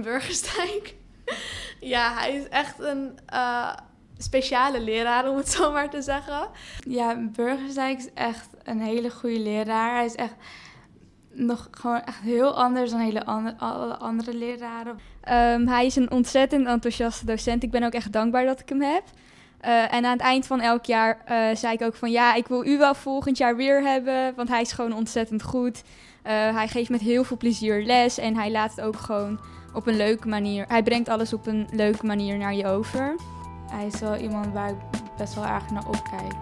[0.02, 0.80] Burgerstein.
[1.94, 3.72] ja, hij is echt een uh,
[4.18, 6.48] speciale leraar, om het zo maar te zeggen.
[6.88, 9.94] Ja, Burgerstein is echt een hele goede leraar.
[9.94, 10.34] Hij is echt
[11.32, 14.98] nog gewoon echt heel anders dan hele andere, alle andere leraren.
[15.28, 17.62] Um, hij is een ontzettend enthousiaste docent.
[17.62, 19.02] Ik ben ook echt dankbaar dat ik hem heb.
[19.64, 22.48] Uh, en aan het eind van elk jaar uh, zei ik ook van ja, ik
[22.48, 25.82] wil u wel volgend jaar weer hebben, want hij is gewoon ontzettend goed.
[26.26, 29.40] Uh, hij geeft met heel veel plezier les en hij laat het ook gewoon
[29.76, 30.64] op een leuke manier.
[30.68, 33.14] Hij brengt alles op een leuke manier naar je over.
[33.70, 34.76] Hij is wel iemand waar ik
[35.16, 36.34] best wel erg naar opkijk.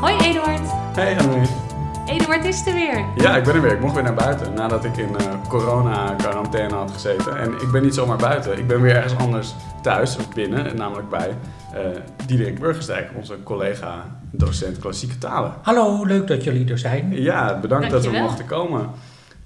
[0.00, 0.60] Hoi Eduard.
[0.94, 1.71] Hey.
[2.12, 3.04] Eduard is er weer.
[3.16, 3.72] Ja, ik ben er weer.
[3.72, 7.38] Ik mocht weer naar buiten nadat ik in uh, corona-quarantaine had gezeten.
[7.38, 8.58] En ik ben niet zomaar buiten.
[8.58, 11.36] Ik ben weer ergens anders thuis, of binnen, namelijk bij
[11.74, 11.80] uh,
[12.26, 15.52] Diederik Burgerstijk, onze collega docent klassieke talen.
[15.62, 17.12] Hallo, leuk dat jullie er zijn.
[17.12, 18.90] Ja, bedankt dat we mochten komen.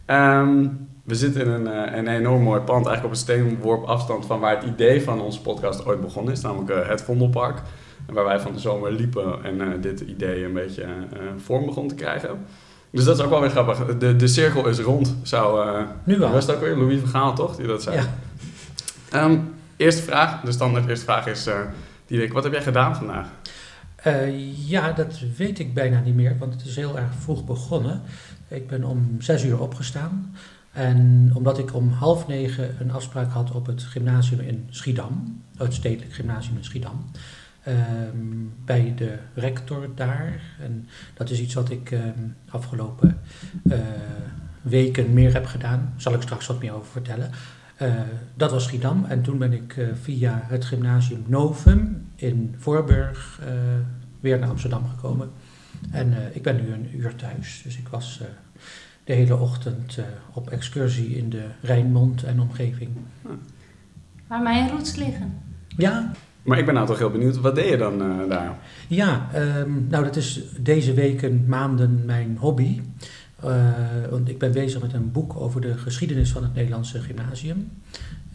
[0.06, 4.26] Um, we zitten in een, uh, een enorm mooi pand, eigenlijk op een steenworp afstand
[4.26, 7.62] van waar het idee van onze podcast ooit begonnen is, namelijk uh, het Vondelpark.
[8.06, 10.86] Waar wij van de zomer liepen en uh, dit idee een beetje
[11.36, 12.30] vorm begon te krijgen.
[12.90, 13.98] Dus dat is ook wel weer grappig.
[13.98, 15.76] De, de cirkel is rond, zou...
[16.04, 16.32] nu al.
[16.32, 17.96] Was het ook weer Louis van Gaal, toch, die dat zei?
[19.10, 19.24] Ja.
[19.24, 21.48] Um, eerste vraag, de standaard eerste vraag is...
[22.06, 23.28] Diederik, wat heb jij gedaan vandaag?
[24.06, 28.02] Uh, ja, dat weet ik bijna niet meer, want het is heel erg vroeg begonnen.
[28.48, 30.34] Ik ben om zes uur opgestaan.
[30.72, 35.74] En omdat ik om half negen een afspraak had op het gymnasium in Schiedam, het
[35.74, 37.04] stedelijk gymnasium in Schiedam,
[37.68, 40.40] um, bij de rector daar.
[40.60, 43.18] En dat is iets wat ik um, afgelopen
[43.64, 43.78] uh,
[44.62, 45.78] weken meer heb gedaan.
[45.78, 47.30] Daar zal ik straks wat meer over vertellen.
[47.82, 47.94] Uh,
[48.34, 49.04] dat was Schiedam.
[49.04, 53.40] En toen ben ik uh, via het gymnasium Novum in Voorburg
[54.20, 55.30] weer naar Amsterdam gekomen.
[55.90, 57.60] En ik ben nu een uur thuis.
[57.64, 58.20] Dus ik was
[59.04, 59.98] de hele ochtend
[60.32, 62.90] op excursie in de Rijnmond en omgeving.
[64.26, 65.38] Waar mijn roots liggen.
[65.76, 66.12] Ja.
[66.46, 67.98] Maar ik ben nou toch heel benieuwd, wat deed je dan
[68.28, 68.58] daar?
[68.88, 72.80] Ja, um, nou dat is deze weken, maanden mijn hobby.
[73.44, 73.50] Uh,
[74.10, 77.70] want ik ben bezig met een boek over de geschiedenis van het Nederlandse gymnasium.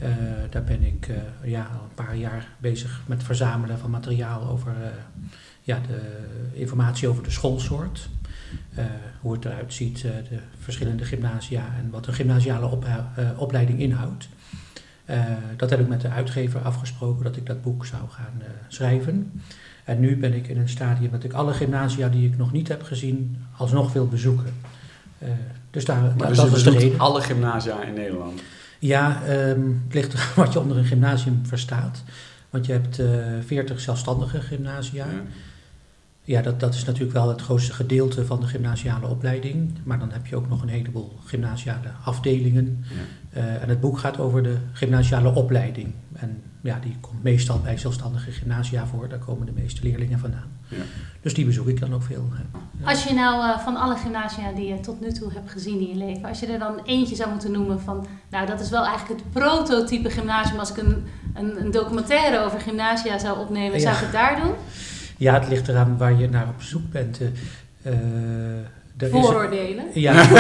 [0.02, 0.08] Uh,
[0.50, 4.76] daar ben ik uh, ja, al een paar jaar bezig met verzamelen van materiaal over
[5.62, 6.00] ja, de
[6.60, 8.10] informatie over de schoolsoort.
[9.22, 12.86] hoe het eruit ziet, de verschillende gymnasia en wat een gymnasiale op,
[13.38, 14.30] opleiding inhoudt.
[15.58, 19.32] Dat heb ik met de uitgever afgesproken dat ik dat boek zou gaan schrijven.
[19.84, 22.68] En nu ben ik in een stadium dat ik alle gymnasia die ik nog niet
[22.68, 24.54] heb gezien, alsnog wil bezoeken.
[25.24, 25.30] Uh,
[25.72, 27.00] dus daar, maar dat, dus dat je is de bezoekt reden.
[27.00, 28.42] alle gymnasia in Nederland?
[28.80, 32.04] Ja, um, het ligt er wat je onder een gymnasium verstaat.
[32.50, 33.08] Want je hebt uh,
[33.46, 35.06] 40 zelfstandige gymnasia.
[35.06, 35.22] Ja,
[36.24, 39.72] ja dat, dat is natuurlijk wel het grootste gedeelte van de gymnasiale opleiding.
[39.84, 42.86] Maar dan heb je ook nog een heleboel gymnasiale afdelingen.
[42.90, 43.21] Ja.
[43.38, 45.94] Uh, en het boek gaat over de gymnasiale opleiding.
[46.14, 49.10] En ja, die komt meestal bij zelfstandige gymnasia voor.
[49.10, 50.52] Daar komen de meeste leerlingen vandaan.
[50.68, 50.78] Ja.
[51.22, 52.28] Dus die bezoek ik dan ook veel.
[52.84, 55.88] Als je nou uh, van alle gymnasia die je tot nu toe hebt gezien in
[55.88, 58.86] je leven, als je er dan eentje zou moeten noemen van, nou dat is wel
[58.86, 60.60] eigenlijk het prototype gymnasium.
[60.60, 61.04] Als ik een,
[61.34, 63.80] een, een documentaire over gymnasia zou opnemen, ja.
[63.80, 64.54] zou ik het daar doen?
[65.18, 67.20] Ja, het ligt eraan waar je naar op zoek bent.
[67.86, 67.94] Uh,
[69.10, 69.86] Vooroordelen?
[69.94, 70.14] Is, ja,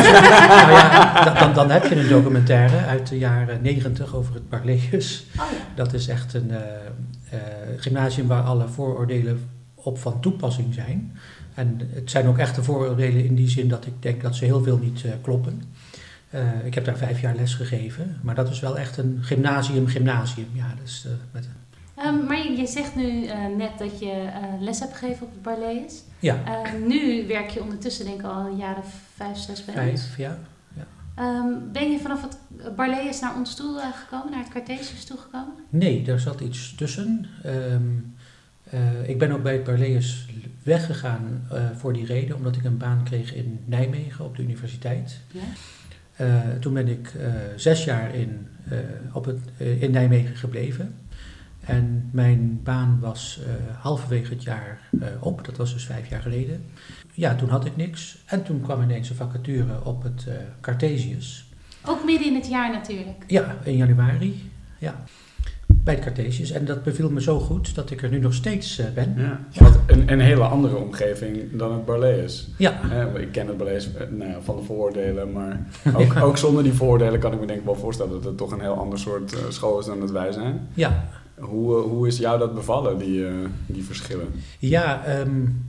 [0.61, 5.25] nou ja dan, dan heb je een documentaire uit de jaren negentig over het Barleus.
[5.35, 5.57] Oh ja.
[5.75, 7.39] Dat is echt een uh, uh,
[7.77, 11.17] gymnasium waar alle vooroordelen op van toepassing zijn.
[11.53, 14.63] En het zijn ook echte vooroordelen in die zin dat ik denk dat ze heel
[14.63, 15.63] veel niet uh, kloppen.
[16.35, 20.47] Uh, ik heb daar vijf jaar les gegeven, maar dat is wel echt een gymnasium-gymnasium.
[20.53, 21.47] Ja, dus, met
[21.97, 24.29] um, maar je, je zegt nu uh, net dat je
[24.59, 26.03] les hebt gegeven op het Barlees.
[26.19, 26.37] Ja.
[26.87, 30.15] nu werk je ondertussen denk ik al een jaar of vijf, zes bij Vijf, ons.
[30.17, 30.37] ja.
[30.73, 30.85] ja.
[31.19, 32.37] Um, ben je vanaf het
[32.75, 35.53] Barlees naar ons toe gekomen, naar het Cartesius toegekomen?
[35.69, 37.25] Nee, daar zat iets tussen.
[37.45, 38.15] Um,
[39.05, 40.27] ik ben ook bij het Barleus
[40.63, 45.19] weggegaan voor die reden, omdat ik een baan kreeg in Nijmegen op de universiteit.
[45.31, 45.41] Ja.
[46.59, 47.13] Toen ben ik
[47.55, 48.47] zes jaar in,
[49.13, 50.95] op het, in Nijmegen gebleven.
[51.65, 53.39] En mijn baan was
[53.79, 54.79] halverwege het jaar
[55.19, 56.65] op, dat was dus vijf jaar geleden.
[57.13, 58.17] Ja, toen had ik niks.
[58.25, 60.27] En toen kwam ineens een vacature op het
[60.61, 61.45] Cartesius.
[61.85, 63.23] Ook midden in het jaar natuurlijk?
[63.27, 64.51] Ja, in januari.
[64.77, 65.03] Ja
[65.83, 66.51] bij de Cartesius.
[66.51, 69.13] En dat beviel me zo goed dat ik er nu nog steeds uh, ben.
[69.17, 69.63] Ja.
[69.63, 72.49] Wat een, een, hele andere omgeving dan het Barlees.
[72.57, 72.79] Ja.
[73.15, 75.65] Uh, ik ken het Barlees nou ja, van de vooroordelen, maar
[75.97, 76.21] ook, ja.
[76.21, 78.61] ook, zonder die vooroordelen kan ik me denk ik wel voorstellen dat het toch een
[78.61, 80.67] heel ander soort uh, school is dan dat wij zijn.
[80.73, 81.03] Ja.
[81.41, 83.25] Hoe, hoe is jou dat bevallen, die,
[83.65, 84.27] die verschillen?
[84.59, 85.65] Ja, um,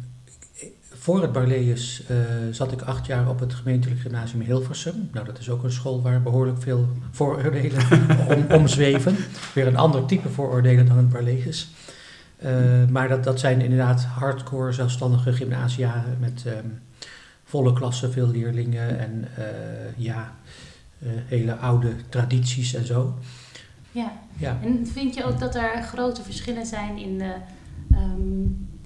[1.02, 2.16] voor het Barleus eh,
[2.50, 5.08] zat ik acht jaar op het gemeentelijk gymnasium Hilversum.
[5.12, 7.82] Nou, dat is ook een school waar behoorlijk veel vooroordelen
[8.36, 9.16] om, omzweven.
[9.54, 11.70] Weer een ander type vooroordelen dan het Barleus.
[12.36, 12.50] Eh,
[12.90, 16.66] maar dat, dat zijn inderdaad hardcore zelfstandige gymnasia met ehm,
[17.44, 19.44] volle klassen, veel leerlingen en eh,
[19.96, 20.32] ja,
[20.98, 23.14] eh, hele oude tradities en zo.
[23.93, 24.12] Ja.
[24.37, 24.59] Ja.
[24.62, 27.33] En vind je ook dat er grote verschillen zijn in, de,
[27.93, 28.43] ehm,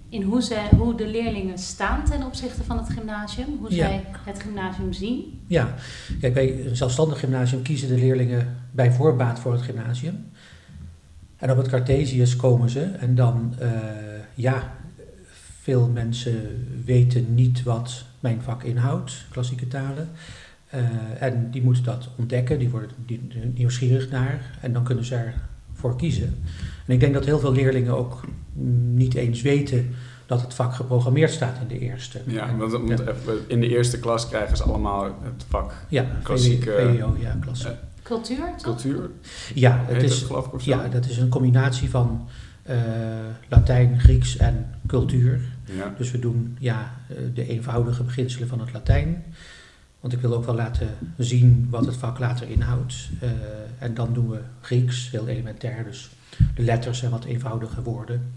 [0.08, 3.46] in hoe, ze, hoe de leerlingen staan ten opzichte van het gymnasium?
[3.60, 3.86] Hoe Ja.
[3.86, 5.40] zij het gymnasium zien?
[5.46, 5.74] Ja,
[6.20, 10.26] kijk, bij een zelfstandig gymnasium kiezen de leerlingen bij voorbaat voor het gymnasium.
[11.36, 13.70] En op het Cartesius komen ze en dan, eh,
[14.34, 14.72] ja,
[15.62, 20.08] veel mensen weten niet wat mijn vak inhoudt, klassieke talen.
[20.76, 25.04] Eh, en die moeten dat ontdekken, die worden die, die- nieuwsgierig naar en dan kunnen
[25.04, 25.30] ze
[25.72, 26.34] ervoor kiezen.
[26.86, 28.20] En ik denk dat heel veel leerlingen ook
[28.52, 29.94] mm, niet eens weten
[30.26, 32.20] dat het vak geprogrammeerd staat in de eerste.
[32.26, 32.94] Ja, En- want want Ja.
[32.94, 37.68] even, in de eerste klas krijgen ze allemaal het vak Ja, Klassieke- VWO, ja, klasse.
[37.68, 38.60] eh, Cultuur, toch?
[38.62, 39.10] cultuur.
[39.54, 42.28] Ja, het is, ik ja, dat is een combinatie van
[42.62, 42.76] eh,
[43.48, 45.40] Latijn, Grieks en cultuur.
[45.64, 45.94] Ja.
[45.98, 49.24] Dus we doen ja, eh, de eenvoudige beginselen van het Latijn.
[50.00, 50.88] Want ik wil ook wel laten
[51.18, 53.08] zien wat het vak later inhoudt.
[53.20, 53.28] Eh,
[53.78, 55.84] en dan doen we Grieks, heel elementair.
[55.84, 56.10] Dus
[56.54, 58.32] de letters en wat eenvoudige woorden.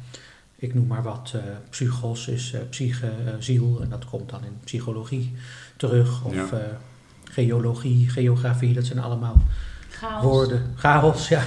[0.56, 1.32] Ik noem maar wat.
[1.36, 3.80] eh psychos is eh, psyche, ziel.
[3.82, 5.36] En dat komt dan in psychologie
[5.78, 6.24] terug.
[6.26, 6.44] Of Ja.
[6.52, 6.60] eh,
[7.24, 8.74] geologie, geografie.
[8.74, 9.42] Dat zijn allemaal
[9.90, 10.24] Chaos.
[10.24, 10.62] woorden.
[10.76, 11.44] Chaos, ja.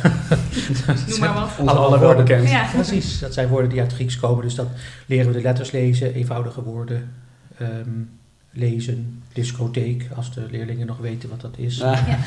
[1.09, 1.57] Noem maar wat.
[1.77, 2.25] Wel woorden.
[2.25, 2.49] bekend.
[2.49, 2.69] Ja.
[2.73, 4.45] Precies, dat zijn woorden die uit Grieks komen.
[4.45, 4.69] Dus dan
[5.07, 7.13] leren we de letters lezen, eenvoudige woorden
[7.59, 7.91] ehm,
[8.53, 11.77] lezen, discotheek, als de leerlingen nog weten wat dat is.
[11.77, 12.19] Ja.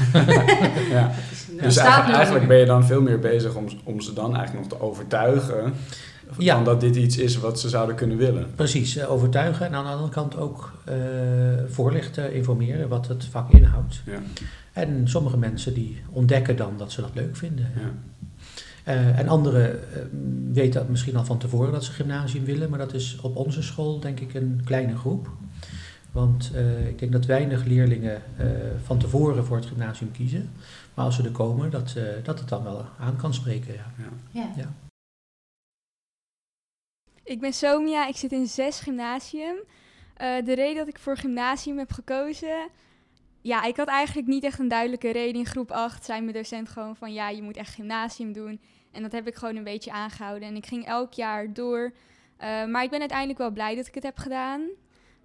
[0.90, 1.12] Ja.
[1.62, 4.86] Dus eigenlijk, ben je dan veel meer bezig om, om ze dan eigenlijk nog te
[4.86, 5.74] overtuigen
[6.38, 6.56] Ja.
[6.56, 8.48] van dat dit iets is wat ze zouden kunnen willen.
[8.56, 10.96] Precies, eh, overtuigen en aan de andere kant ook eh,
[11.68, 14.02] voorlichten, informeren wat het vak inhoudt.
[14.06, 14.20] Ja.
[14.74, 17.72] En sommige mensen die ontdekken dan dat ze dat leuk vinden.
[17.76, 17.92] Ja.
[18.84, 20.00] Eh, en anderen eh,
[20.54, 24.00] weten misschien al van tevoren dat ze gymnasium willen, maar dat is op onze school
[24.00, 25.30] denk ik een kleine groep.
[26.16, 28.48] Want eh, ik denk dat weinig leerlingen eh,
[28.84, 30.52] van tevoren voor het gymnasium kiezen.
[30.94, 33.74] Maar als ze er komen, dat, eh, dat het dan wel aan kan spreken.
[34.32, 34.50] Ja.
[34.56, 34.74] Ja.
[37.24, 39.56] Ik ben Somia, ik zit in zes gymnasium.
[40.16, 42.70] Eh, de reden dat ik voor gymnasium heb gekozen...
[43.42, 45.40] Ja, ik had eigenlijk niet echt een duidelijke reden.
[45.40, 47.14] In groep 8 zei mijn docent gewoon van...
[47.14, 48.60] Ja, je moet echt gymnasium doen.
[48.92, 50.48] En dat heb ik gewoon een beetje aangehouden.
[50.48, 51.94] En ik ging elk jaar door.
[52.38, 54.62] Eh, maar ik ben uiteindelijk wel blij dat ik het heb gedaan.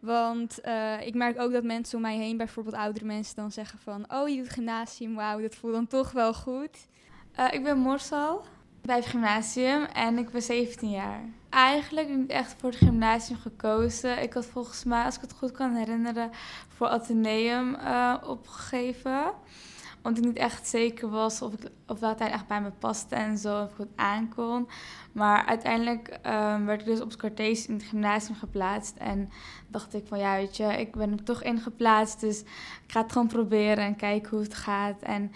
[0.01, 3.79] Want eh, ik merk ook dat mensen om mij heen, bijvoorbeeld oudere mensen, dan zeggen
[3.79, 4.05] van...
[4.09, 6.89] Oh, je doet gymnasium, wauw, dat voelt dan toch wel goed.
[7.33, 8.45] Eh, ik ben Morsal
[8.83, 11.21] bij het gymnasium en ik ben 17 jaar.
[11.51, 14.23] Eigenlijk niet echt voor het gymnasium gekozen.
[14.23, 16.31] Ik had volgens mij, als ik het goed kan herinneren,
[16.69, 19.33] voor Atheneum eh, opgegeven.
[20.03, 23.39] Omdat ik niet echt zeker was of, ik, of Latijn echt bij me paste en
[23.39, 24.69] zo, of ik het.
[25.13, 27.17] Maar uiteindelijk ehm, werd ik dus op het
[27.67, 28.97] in het gymnasium geplaatst.
[28.97, 29.31] En
[29.69, 32.21] dacht ik van, ja, weet je, ik ben er toch in geplaatst.
[32.21, 32.41] Dus
[32.87, 35.03] ik ga het gewoon proberen en kijken hoe het gaat.
[35.03, 35.33] En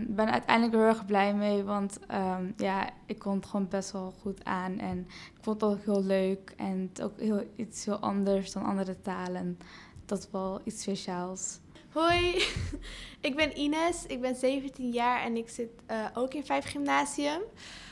[0.00, 3.92] Ik ben uiteindelijk heel erg blij mee, want ehm, ja, ik kon het gewoon best
[3.92, 4.78] wel goed aan.
[4.78, 9.00] En ik vond het ook heel leuk en ook heel, iets heel anders dan andere
[9.00, 9.58] talen.
[10.04, 11.58] Dat is wel iets speciaals.
[11.98, 12.42] Hoi,
[13.28, 17.40] ik ben Ines, ik ben 17 jaar en ik zit eh, ook in vijf gymnasium.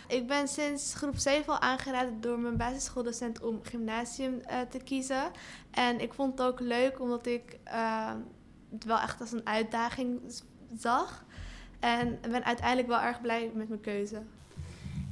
[0.08, 5.30] Ik ben sinds groep 7 al aangeraden door mijn basisschooldocent om gymnasium eh, te kiezen.
[5.70, 8.12] En ik vond het ook leuk omdat ik eh,
[8.72, 10.20] het wel echt als een uitdaging
[10.76, 11.24] zag.
[11.80, 14.22] En ben uiteindelijk wel erg blij met mijn keuze.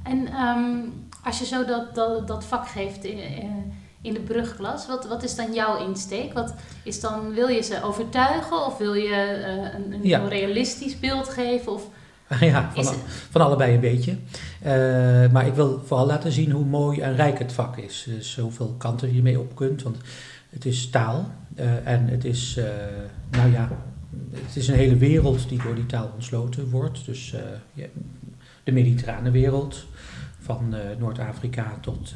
[0.03, 0.79] En ehm,
[1.23, 3.03] als je zo dat, dat, dat vak geeft
[4.05, 6.33] in, de brugklas, wat, wat is dan jouw insteek?
[6.33, 10.27] Wat is dan, wil je ze overtuigen of wil je eh, een, een Ja.
[10.27, 11.71] realistisch beeld geven?
[11.71, 11.87] Of,
[12.39, 12.93] ja, van, al-
[13.29, 14.17] van allebei een beetje.
[14.61, 18.05] Eh, maar ik wil vooral laten zien hoe mooi en rijk het vak is.
[18.09, 19.83] Dus hoeveel kanten je mee op kunt.
[19.83, 19.97] Want
[20.49, 22.59] het is taal eh, en het is,
[23.31, 23.69] nou ja,
[24.31, 27.05] het is een hele wereld die door die taal ontsloten wordt.
[27.05, 27.35] Dus
[28.63, 29.85] de mediterrane wereld,
[30.39, 32.13] van Noord-Afrika tot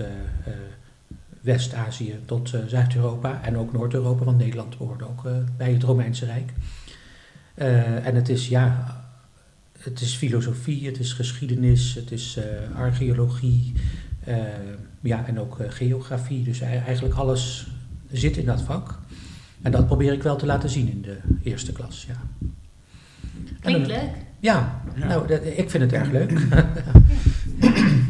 [1.42, 6.26] West-Azië tot eh, Zuid-Europa en ook Noord-Europa, want Nederland hoort ook eh, bij het Romeinse
[6.26, 6.54] Rijk.
[7.54, 8.98] Eh, en het is, ja,
[9.80, 13.74] het is filosofie, het is geschiedenis, het is eh, archeologie,
[14.24, 14.36] eh,
[15.02, 16.44] ja, en ook eh, geografie.
[16.44, 17.68] Dus ei- eigenlijk alles
[18.12, 19.00] zit in dat vak.
[19.62, 22.48] En dat probeer ik wel te laten zien in de eerste klas, ja.
[23.60, 24.12] klinkt En dan- leuk.
[24.40, 25.08] Ja, Ja.
[25.08, 26.32] nou, dat- ik vind het erg leuk.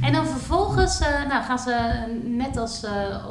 [0.02, 3.22] En dan vervolgens eh, nou, gaan ze net als eh, eh,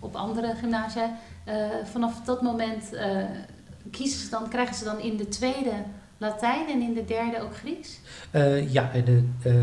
[0.00, 1.16] op andere gymnasia.
[1.44, 3.24] Eh, vanaf dat moment eh,
[3.90, 5.72] kiezen ze dan, krijgen ze dan in de tweede
[6.18, 8.00] Latijn en in de derde ook Grieks?
[8.30, 9.54] Eh, ja, in de eh,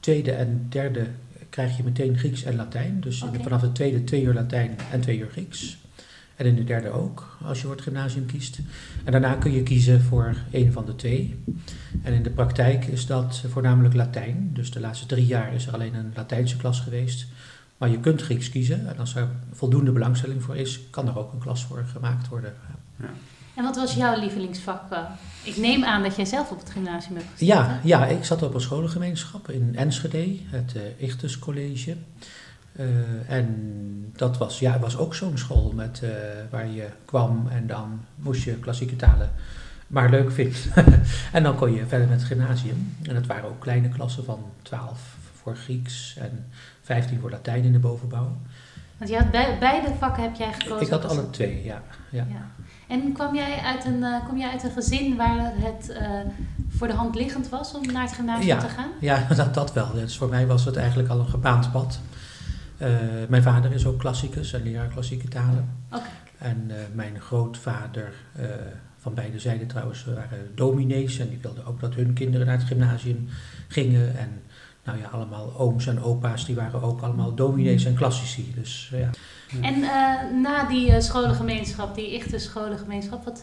[0.00, 1.06] tweede en derde
[1.50, 3.00] krijg je meteen Grieks en Latijn.
[3.00, 5.78] Dus vanaf de tweede twee uur Latijn en twee uur Grieks.
[6.36, 8.58] En in de derde ook, als je voor het gymnasium kiest.
[9.04, 11.44] En daarna kun je kiezen voor een van de twee.
[12.02, 14.50] En in de praktijk is dat voornamelijk Latijn.
[14.52, 17.26] Dus de laatste drie jaar is er alleen een Latijnse klas geweest.
[17.76, 18.88] Maar je kunt Grieks kiezen.
[18.88, 22.54] En als er voldoende belangstelling voor is, kan er ook een klas voor gemaakt worden.
[23.54, 24.90] En wat was jouw lievelingsvak?
[24.90, 24.98] eh?
[25.42, 27.46] Ik neem aan dat jij zelf op het gymnasium hebt gezeten.
[27.46, 31.96] Ja, ja, ik zat op een scholengemeenschap in Enschede, het uh, Ichtus College.
[32.78, 36.10] Uh, en dat was, ja, was ook zo'n school met, uh,
[36.50, 39.30] waar je kwam en dan moest je klassieke talen
[39.86, 40.60] maar leuk vinden.
[41.32, 42.96] en dan kon je verder met het gymnasium.
[43.02, 46.46] En het waren ook kleine klassen van 12 voor Grieks en
[46.82, 48.36] 15 voor Latijn in de bovenbouw.
[48.96, 50.86] Want je had bij, beide vakken heb jij gekozen?
[50.86, 51.82] Ik had alle twee, ja.
[52.10, 52.26] ja.
[52.28, 52.50] ja.
[52.88, 56.08] En kwam jij uit een, uh, kom jij uit een gezin waar het uh,
[56.68, 58.88] voor de hand liggend was om naar het gymnasium ja, te gaan?
[59.00, 59.92] Ja, dat, dat wel.
[59.92, 62.00] Dus voor mij was het eigenlijk al een gebaand pad.
[62.82, 62.88] Uh,
[63.28, 65.68] mijn vader is ook klassicus en leraar klassieke talen.
[65.90, 66.08] Okay.
[66.38, 68.12] En mijn grootvader,
[68.98, 71.18] van beide zijden trouwens, waren dominees.
[71.18, 73.28] En die wilden ook dat hun kinderen naar het gymnasium
[73.68, 74.18] gingen.
[74.18, 74.28] En
[74.84, 78.52] nou ja, allemaal ooms en opa's, die waren ook allemaal dominees en klassici.
[78.54, 79.10] Dus ja.
[79.62, 79.80] En
[80.42, 83.42] na die scholengemeenschap, die echte scholengemeenschap, wat,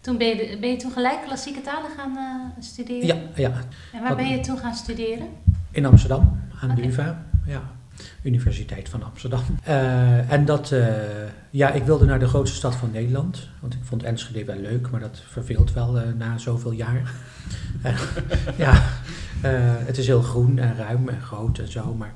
[0.00, 2.16] toen ben, je, ben je toen gelijk klassieke talen gaan
[2.58, 3.06] studeren?
[3.06, 3.52] Ja, ja.
[3.92, 5.26] En waar ben je toen gaan studeren?
[5.70, 6.82] In Amsterdam, aan okay.
[6.82, 7.24] de UvA.
[7.46, 7.62] Ja.
[8.26, 9.42] Universiteit van Amsterdam.
[9.68, 10.86] Uh, en dat, uh,
[11.50, 13.48] ja, ik wilde naar de grootste stad van Nederland.
[13.60, 17.12] Want ik vond Enschede wel leuk, maar dat verveelt wel uh, na zoveel jaar.
[18.56, 18.82] ja,
[19.84, 21.94] het is heel groen en ruim en groot en zo.
[21.94, 22.12] Maar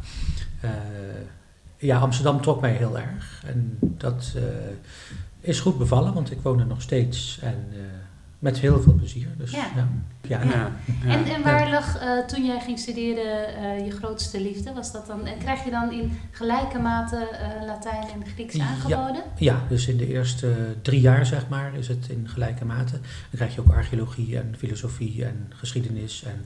[1.77, 3.43] ja, Amsterdam trok mij heel erg.
[3.47, 4.35] En dat
[5.41, 7.39] is goed bevallen, want ik woon er nog steeds.
[7.43, 7.67] En
[8.41, 9.29] met heel veel plezier.
[9.37, 9.67] Dus, ja.
[9.77, 9.89] ja.
[10.29, 10.73] Ja, ja.
[11.07, 14.73] En, en waar lag uh, toen jij ging studeren uh, je grootste liefde?
[14.73, 19.23] Was dat dan, en krijg je dan in gelijke mate uh, Latijn en Grieks aangeboden?
[19.37, 22.91] Ja, ja, dus in de eerste drie jaar zeg maar is het in gelijke mate.
[22.91, 26.45] Dan krijg je ook archeologie en filosofie en geschiedenis en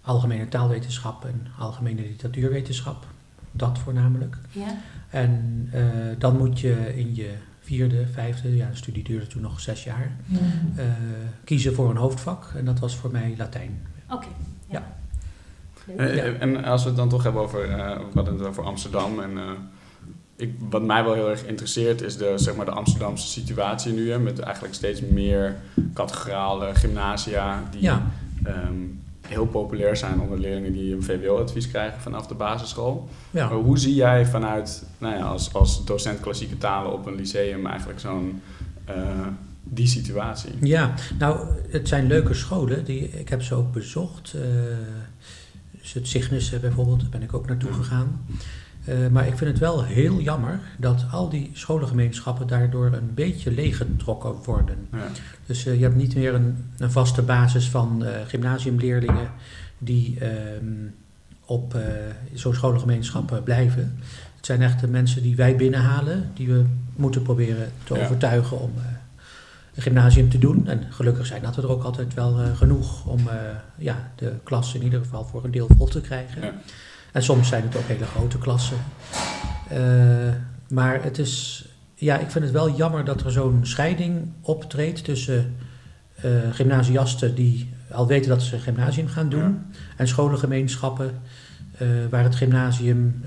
[0.00, 3.06] algemene taalwetenschap en algemene literatuurwetenschap.
[3.52, 4.36] Dat voornamelijk.
[4.50, 4.76] Ja.
[5.10, 5.70] En
[6.18, 7.30] dan moet je in je
[7.64, 10.84] vierde, vijfde, ja, de studie duurde toen nog zes jaar, uh,
[11.44, 12.52] kiezen voor een hoofdvak.
[12.56, 13.86] En dat was voor mij Latijn.
[14.04, 14.14] Oké.
[14.14, 14.28] Okay,
[14.68, 14.82] ja.
[15.96, 16.04] ja.
[16.04, 19.20] Uh, en als we het dan toch hebben over, uh, we hadden het over Amsterdam.
[19.20, 19.38] En
[20.36, 24.10] ik, wat mij wel heel erg interesseert is de, zeg maar, de Amsterdamse situatie nu.
[24.10, 25.56] Hè, met eigenlijk steeds meer
[25.94, 28.06] categorale gymnasia die ja.
[28.46, 33.08] um, heel populair zijn onder leerlingen die een VWO-advies krijgen vanaf de basisschool.
[33.30, 33.48] Ja.
[33.48, 37.66] Maar hoe zie jij vanuit, nou ja, als, als docent klassieke talen op een lyceum
[37.66, 38.42] eigenlijk zo'n,
[38.90, 39.26] uh,
[39.62, 40.52] die situatie?
[40.60, 42.84] Ja, nou, het zijn leuke scholen.
[42.84, 44.34] Die, ik heb ze ook bezocht.
[44.36, 44.42] Uh,
[45.70, 48.26] dus het Cygnus bijvoorbeeld, daar ben ik ook naartoe gegaan.
[48.88, 53.50] Uh, maar ik vind het wel heel jammer dat al die scholengemeenschappen daardoor een beetje
[53.50, 54.76] leeggetrokken worden.
[54.92, 55.06] Ja.
[55.46, 59.30] Dus uh, je hebt niet meer een, een vaste basis van uh, gymnasiumleerlingen
[59.78, 60.18] die
[61.44, 61.76] op
[62.34, 63.98] zo'n scholengemeenschap blijven.
[64.36, 66.64] Het zijn echt de mensen die wij binnenhalen, die we
[66.96, 68.04] moeten proberen te Ja.
[68.04, 68.72] overtuigen om
[69.74, 70.68] een gymnasium te doen.
[70.68, 73.20] En gelukkig zijn dat we er ook altijd wel genoeg om
[73.76, 76.42] ja, de klas in ieder geval voor een deel vol te krijgen.
[76.42, 76.52] Ja.
[77.14, 78.76] En soms zijn het ook hele grote klassen.
[79.72, 79.78] Uh,
[80.68, 85.56] maar het is, ja, ik vind het wel jammer dat er zo'n scheiding optreedt tussen
[86.24, 89.64] uh, gymnasiasten die al weten dat ze een gymnasium gaan doen, Ja.
[89.96, 91.10] en scholengemeenschappen
[91.82, 93.24] uh, waar het gymnasium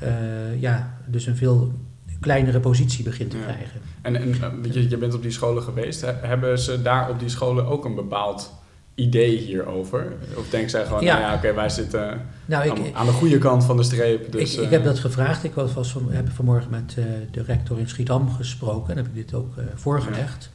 [0.59, 1.71] ja, dus een veel
[2.19, 3.43] kleinere positie begint te Ja.
[3.43, 3.81] krijgen.
[4.01, 6.01] En, en weet je, je bent op die scholen geweest.
[6.01, 8.53] He- hebben ze daar op die scholen ook een bepaald
[8.97, 10.13] idee hierover?
[10.35, 11.13] Of denken zij gewoon, Ja.
[11.19, 14.31] nou ja, oké, wij zitten Nou, aan, aan de goede kant van de streep.
[14.31, 15.43] Dus, ik, ik eh, heb dat gevraagd.
[15.43, 19.05] Ik was, was van, heb vanmorgen met eh, de rector in Schiedam gesproken en heb
[19.05, 20.49] ik dit ook eh, voorgelegd.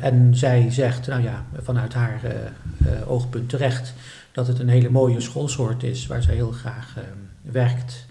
[0.00, 2.20] En zij zegt, nou ja, vanuit haar
[3.06, 3.94] oogpunt terecht,
[4.32, 6.94] dat het een hele mooie schoolsoort is waar zij heel graag
[7.42, 8.06] werkt.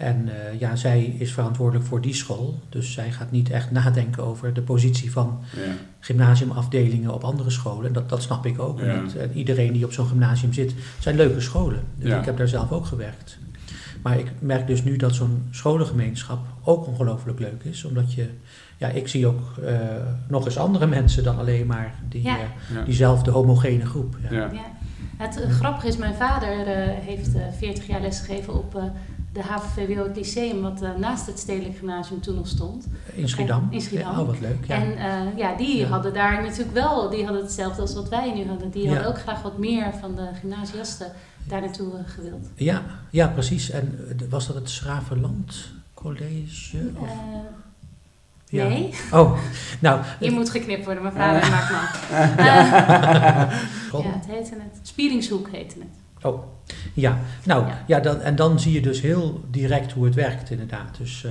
[0.00, 2.58] En eh, ja, zij is verantwoordelijk voor die school.
[2.68, 5.72] Dus zij gaat niet echt nadenken over de positie van ja.
[6.00, 7.86] gymnasiumafdelingen op andere scholen.
[7.86, 8.78] En dat, dat snap ik ook.
[8.78, 8.84] Ja.
[8.84, 11.80] En dat- en iedereen die op zo'n gymnasium zit, zijn leuke scholen.
[11.96, 12.18] Dus Ja.
[12.18, 13.38] ik heb daar zelf ook gewerkt.
[14.02, 17.84] Maar ik merk dus nu dat zo'n scholengemeenschap ook ongelooflijk leuk is.
[17.84, 18.28] Omdat je,
[18.76, 19.74] ja, ik zie ook eh,
[20.28, 22.36] nog eens andere mensen dan alleen maar die, Ja.
[22.38, 22.42] eh,
[22.76, 22.82] Ja.
[22.82, 24.16] diezelfde homogene groep.
[24.30, 24.36] Ja.
[24.36, 24.50] Ja.
[24.52, 24.64] Ja.
[25.16, 28.82] Het eh, grappige is, mijn vader eh, heeft eh 40 jaar lesgegeven op eh,
[29.32, 32.86] de HAVO-VWO, het lyceum, wat eh, naast het Stedelijk Gymnasium toen nog stond.
[33.14, 33.66] In Schiedam.
[33.70, 34.12] In Schiedam.
[34.12, 34.64] Ja, oh, wat leuk.
[34.66, 34.74] Ja.
[34.74, 35.86] En eh, ja, die Ja.
[35.88, 38.70] hadden daar natuurlijk wel, die hadden hetzelfde als wat wij nu hadden.
[38.70, 38.88] Die Ja.
[38.88, 41.12] hadden ook graag wat meer van de gymnasiasten
[41.44, 42.46] daar naartoe eh, gewild.
[42.54, 43.70] ja, ja, precies.
[43.70, 43.98] En
[44.30, 46.78] was dat het Schravenland College?
[46.96, 47.08] Of?
[48.48, 48.66] Ja.
[48.68, 49.38] Nee, Oh,
[49.80, 50.00] nou.
[50.20, 51.80] hier moet geknipt worden, mevrouw uh, maakt man.
[53.90, 54.04] God.
[54.04, 54.78] ja, het heette het.
[54.82, 55.88] Spieringshoek heette het.
[56.22, 56.44] Oh,
[56.94, 57.18] ja.
[57.44, 57.84] Nou, Ja.
[57.86, 58.00] ja.
[58.00, 60.96] dan, en dan zie je dus heel direct hoe het werkt inderdaad.
[60.98, 61.30] Dus eh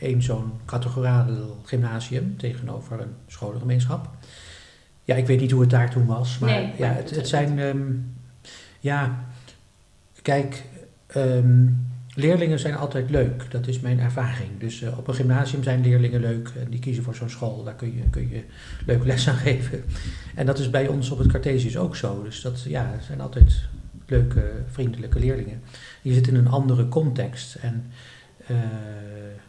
[0.00, 1.26] één zo'n categoraal
[1.64, 4.08] gymnasium tegenover een scholengemeenschap.
[5.04, 7.28] Ja, ik weet niet hoe het daar toen was, maar Nee, ja, het, het is
[7.28, 7.58] zijn...
[7.58, 7.82] ehm,
[8.80, 9.24] ja,
[10.22, 10.64] kijk,
[11.06, 11.66] ehm,
[12.14, 13.50] leerlingen zijn altijd leuk.
[13.50, 14.50] Dat is mijn ervaring.
[14.58, 17.64] Dus eh, op een gymnasium zijn leerlingen leuk en die kiezen voor zo'n school.
[17.64, 18.44] Daar kun je, kun je
[18.86, 19.84] leuk les aan geven.
[20.34, 22.22] En dat is bij ons op het Cartesius ook zo.
[22.22, 23.60] Dus dat ja, zijn altijd
[24.10, 25.62] leuke, vriendelijke leerlingen.
[26.02, 27.54] Je zit in een andere context.
[27.54, 27.90] En
[28.46, 28.56] eh,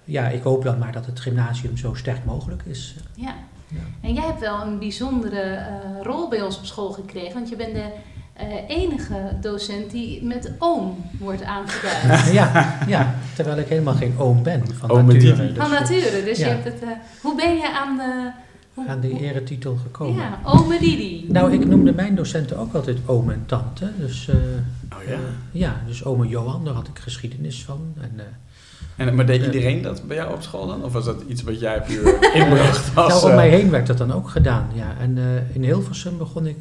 [0.04, 2.96] ja, ik hoop dan maar dat het gymnasium zo sterk mogelijk is.
[3.16, 3.36] Ja.
[3.68, 3.80] Ja.
[4.08, 5.66] En jij hebt wel een bijzondere eh,
[6.04, 7.86] rol bij ons op school gekregen, want je bent de
[8.34, 12.32] eh, enige docent die met oom wordt aangeduid.
[12.40, 15.48] ja, ja, terwijl ik helemaal geen oom ben van nature.
[15.48, 16.48] Dus, Van nature, dus Ja.
[16.48, 16.82] je hebt het...
[16.82, 16.90] eh,
[17.22, 18.32] hoe ben je aan de...
[18.88, 20.16] Aan die eretitel gekomen.
[20.16, 21.26] Ja, ome Didi.
[21.28, 23.92] Nou, ik noemde mijn docenten ook altijd oom en tante.
[23.98, 24.36] Dus eh,
[24.98, 25.12] Oh ja.
[25.14, 25.20] eh,
[25.52, 27.94] ja, dus ome Johan, daar had ik geschiedenis van.
[28.02, 30.84] En, eh, En, maar deed iedereen dat bij jou op school dan?
[30.84, 33.14] Of was dat iets wat jij puur inbracht als...
[33.14, 34.96] nou, om mij heen werd dat dan ook gedaan, ja.
[35.00, 36.58] En eh, in Hilversum begon ik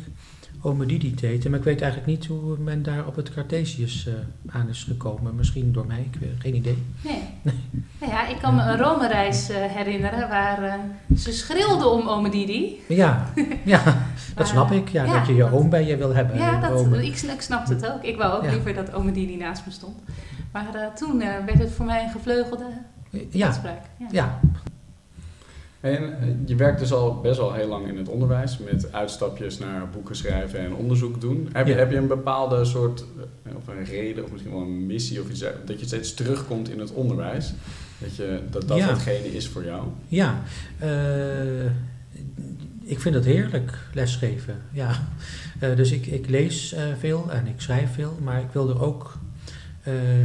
[0.62, 1.50] ome Didi te heten.
[1.50, 4.14] Maar ik weet eigenlijk niet hoe men daar op het Cartesius eh,
[4.55, 5.35] aan is gekomen.
[5.35, 6.79] Misschien door mij, ik weet geen idee.
[7.05, 7.23] Nee.
[8.00, 10.75] Nou ja, ik kan me een Rome-reis eh, herinneren waar eh,
[11.17, 12.81] ze schreeuwde om ome Didi.
[12.88, 13.33] Ja,
[13.64, 13.83] ja
[14.37, 14.88] dat snap ik.
[14.88, 16.37] Ja, ja, dat je je oom bij je wil hebben.
[16.38, 18.02] Ja, dat, ik, ik snapte het ook.
[18.02, 18.50] Ik wou ook Ja.
[18.50, 19.97] liever dat ome Didi naast me stond.
[20.52, 22.64] Maar eh, toen eh, werd het voor mij een gevleugelde
[23.31, 23.83] Ja, uitspraak.
[23.99, 24.07] Ja.
[24.11, 24.40] ja,
[25.81, 29.59] En eh, je werkt dus al best wel heel lang in het onderwijs met uitstapjes
[29.59, 31.49] naar boeken schrijven en onderzoek doen.
[31.52, 31.78] Heb, je, Ja.
[31.78, 33.04] heb je een bepaalde soort,
[33.43, 36.71] eh, of een reden of misschien wel een missie of iets, dat je steeds terugkomt
[36.71, 37.52] in het onderwijs?
[37.99, 38.89] Dat je, dat, dat Ja.
[38.89, 39.83] hetgene is voor jou?
[40.09, 40.43] ja.
[40.78, 41.65] Eh,
[42.85, 44.57] ik vind het heerlijk, lesgeven.
[44.73, 45.09] Ja.
[45.76, 49.19] Dus ik, ik lees veel en ik schrijf veel, maar ik wil er ook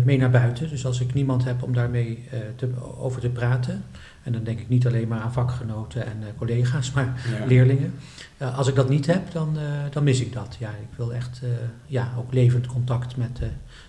[0.03, 0.69] mee naar buiten.
[0.69, 2.23] Dus als ik niemand heb om daarmee
[2.55, 3.83] te, over te praten,
[4.25, 7.45] en dan denk ik niet alleen maar aan vakgenoten en eh, collega's, maar Ja.
[7.45, 7.93] leerlingen.
[8.37, 10.55] Eh, als ik dat niet heb, dan, eh, dan mis ik dat.
[10.59, 11.41] Ja, ik wil echt
[11.85, 13.39] ja, ook levend contact met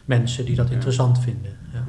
[0.04, 0.74] mensen die dat Ja.
[0.74, 1.56] interessant vinden.
[1.72, 1.84] Ja.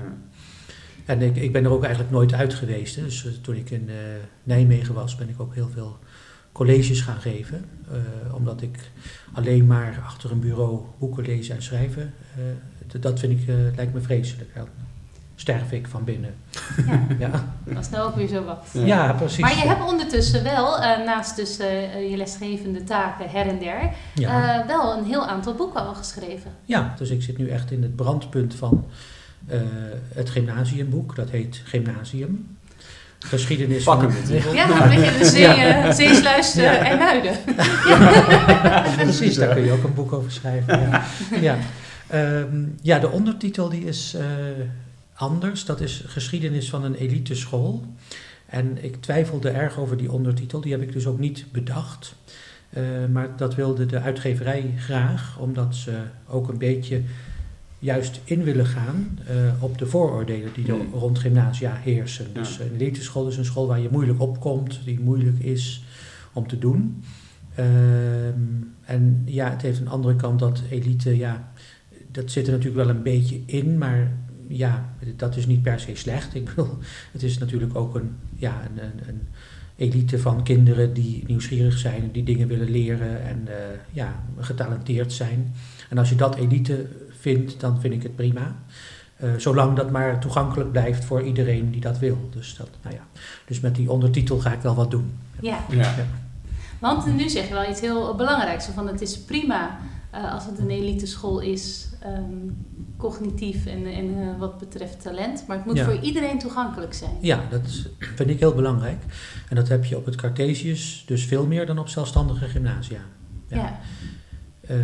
[1.05, 2.95] En ik, ik ben er ook eigenlijk nooit uit geweest.
[2.95, 3.03] Hè.
[3.03, 3.89] Dus toen ik in
[4.43, 5.99] Nijmegen was, ben ik ook heel veel
[6.51, 7.65] colleges gaan geven.
[8.33, 8.77] Omdat ik
[9.33, 12.13] alleen maar achter een bureau boeken lezen en schrijven,
[12.99, 14.49] dat vind ik, lijkt me vreselijk.
[15.37, 16.33] Dan sterf ik van binnen.
[16.87, 17.29] Ja, Ja,
[17.63, 18.65] dat is nou ook weer zo wat.
[18.71, 18.85] Ja.
[18.85, 19.37] ja precies.
[19.39, 23.89] Maar je hebt ondertussen wel, eh, naast dus eh, je lesgevende taken her en der,
[24.13, 24.59] ja.
[24.59, 26.51] eh, wel een heel aantal boeken al geschreven.
[26.65, 28.85] Ja, dus ik zit nu echt in het brandpunt van
[29.47, 29.59] eh,
[30.13, 31.15] het gymnasiumboek.
[31.15, 32.57] Dat heet Gymnasium.
[33.19, 34.11] Geschiedenis van...
[34.25, 34.53] titel.
[34.53, 35.83] Ja, een beetje de zee, Ja.
[35.87, 36.77] eh, zeesluis eh, Ja.
[36.77, 37.33] en muiden.
[39.05, 40.79] Precies, daar kun je ook een boek over schrijven.
[40.79, 41.03] Ja,
[41.47, 41.57] ja.
[42.07, 44.25] Ehm, ja de ondertitel die is eh,
[45.17, 45.65] anders.
[45.65, 47.85] Dat is Geschiedenis van een eliteschool.
[48.45, 50.61] En ik twijfelde erg over die ondertitel.
[50.61, 52.15] Die heb ik dus ook niet bedacht.
[52.69, 57.01] Eh, maar dat wilde de uitgeverij graag, omdat ze ook een beetje
[57.79, 60.93] juist in willen gaan eh, op de vooroordelen die er Hmm.
[60.93, 62.27] rond gymnasia heersen.
[62.33, 62.39] Ja.
[62.39, 65.83] Dus een eliteschool is een school waar je moeilijk opkomt, die moeilijk is
[66.33, 67.03] om te doen.
[67.55, 68.41] Ehm,
[68.85, 71.51] en ja, het heeft een andere kant dat elite, ja,
[72.11, 74.11] dat zit er natuurlijk wel een beetje in, maar
[74.47, 76.35] ja, dat is niet per se slecht.
[76.35, 76.77] Ik bedoel,
[77.11, 79.21] het is natuurlijk ook een, ja, een, een, een
[79.75, 83.53] elite van kinderen die nieuwsgierig zijn en die dingen willen leren en eh,
[83.91, 85.53] ja, getalenteerd zijn.
[85.89, 86.85] En als je dat elite
[87.19, 88.55] vindt, dan vind ik het prima.
[89.15, 92.29] Eh, zolang dat maar toegankelijk blijft voor iedereen die dat wil.
[92.33, 93.01] Dus, dat, nou ja.
[93.45, 95.17] dus met die ondertitel ga ik wel wat doen.
[95.41, 95.95] Ja, Ja.
[96.79, 98.65] want nu zeg je wel iets heel belangrijks.
[98.65, 99.77] Van het is prima
[100.11, 102.23] eh, als het een eliteschool is, ehm,
[102.97, 105.43] cognitief en, en eh, wat betreft talent.
[105.47, 105.83] Maar het moet Ja.
[105.83, 107.11] voor iedereen toegankelijk zijn.
[107.21, 109.03] Ja, dat vind ik heel belangrijk.
[109.49, 112.99] En dat heb je op het Cartesius dus veel meer dan op zelfstandige gymnasia.
[113.47, 113.57] Ja.
[113.57, 113.79] Ja.
[114.61, 114.77] Eh,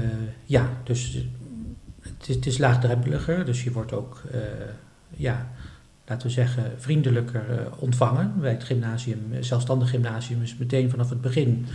[0.43, 1.17] ja, dus
[2.01, 4.21] het is, het is laagdrempeliger, dus je wordt ook,
[5.09, 5.51] ja,
[6.05, 8.33] laten we zeggen, vriendelijker eh, ontvangen.
[8.39, 11.65] Bij het gymnasium, eh, zelfstandig gymnasium is meteen vanaf het begin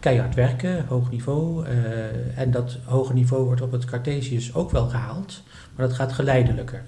[0.00, 1.66] keihard werken, hoog niveau.
[1.66, 5.42] eh, en dat hoge niveau wordt op het Cartesius ook wel gehaald,
[5.74, 6.82] maar dat gaat geleidelijker.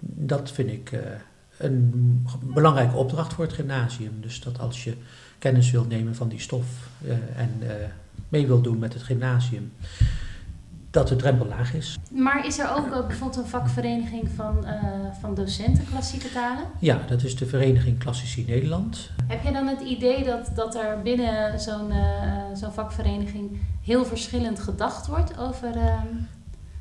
[0.00, 0.98] Dat vind ik
[1.58, 4.20] een belangrijke opdracht voor het gymnasium.
[4.20, 4.94] Dus dat als je
[5.38, 6.66] kennis wilt nemen van die stof
[7.36, 7.50] en
[8.28, 9.72] mee wilt doen met het gymnasium,
[10.96, 11.98] dat de drempel laag is.
[12.10, 14.74] Maar is er ook eh, bijvoorbeeld een vakvereniging van, eh,
[15.20, 16.64] van docenten klassieke talen?
[16.78, 19.10] Ja, dat is de Vereniging Klassici Nederland.
[19.26, 24.60] Heb jij dan het idee dat, dat er binnen zo'n eh, zo'n vakvereniging heel verschillend
[24.60, 26.06] gedacht wordt over, ehm,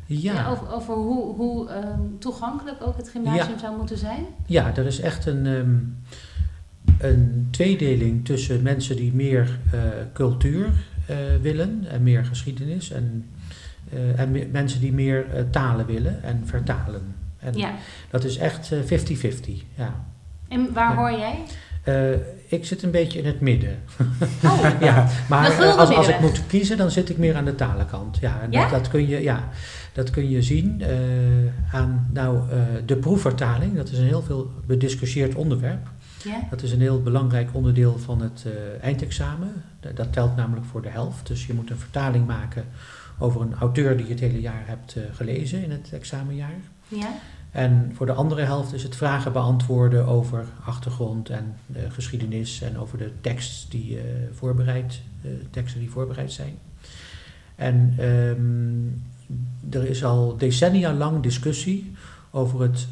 [0.06, 3.60] Ja, ja, over, over hoe, hoe ehm, toegankelijk ook het gymnasium Ja.
[3.60, 4.26] zou moeten zijn?
[4.46, 5.76] ja er is echt een, ehm,
[7.10, 9.80] een tweedeling tussen mensen die meer eh,
[10.14, 10.68] cultuur
[11.08, 13.26] eh, willen en meer geschiedenis en,
[13.96, 17.16] eh, en me- mensen die meer eh, talen willen en vertalen.
[17.40, 17.72] En Ja.
[18.10, 19.64] dat is echt eh, 50-50.
[19.76, 19.94] ja.
[20.50, 20.96] En waar Ja.
[20.98, 21.38] hoor jij?
[21.84, 23.78] Eh, ik zit een beetje in het midden.
[24.44, 27.56] Oh, ja, maar eh, als, als ik moet kiezen, dan zit ik meer aan de
[27.56, 28.18] talenkant.
[28.22, 28.62] Ja, en Ja?
[28.62, 29.50] Dat, dat, kun je, ja,
[29.94, 30.96] dat kun je zien eh,
[31.72, 33.76] aan nou, eh, de proefvertaling.
[33.76, 35.88] Dat is een heel veel bediscussieerd onderwerp.
[36.24, 36.40] ja?
[36.50, 39.52] Dat is een heel belangrijk onderdeel van het eh, eindexamen.
[39.96, 41.28] Dat telt namelijk voor de helft.
[41.28, 42.66] Dus je moet een vertaling maken
[43.20, 46.60] over een auteur die je het hele jaar hebt eh, gelezen in het examenjaar.
[46.88, 47.14] ja?
[47.56, 51.56] En voor de andere helft is het vragen beantwoorden over achtergrond en
[51.90, 56.58] geschiedenis en over de tekst die, eh, voorbereid, eh, teksten die voorbereid zijn.
[57.56, 61.94] En ehm, er is al decennia lang discussie
[62.32, 62.88] over het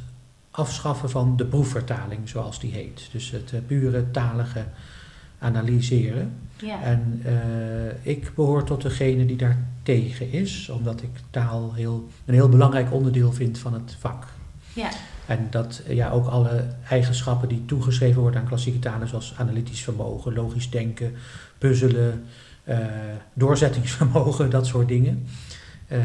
[0.52, 3.10] afschaffen van de proefvertaling, zoals die heet.
[3.12, 4.66] Dus het pure talige
[5.40, 6.32] analyseren.
[6.64, 6.82] Ja.
[6.82, 12.34] En eh, ik behoor tot degene die daar tegen is, omdat ik taal heel, een
[12.34, 14.26] heel belangrijk onderdeel vind van het vak.
[14.74, 14.90] Ja.
[15.26, 20.34] En dat ja, ook alle eigenschappen die toegeschreven worden aan klassieke talen, zoals analytisch vermogen,
[20.34, 21.14] logisch denken,
[21.58, 22.24] puzzelen,
[22.64, 22.78] eh,
[23.34, 25.28] doorzettingsvermogen, dat soort dingen.
[25.88, 26.00] Eh,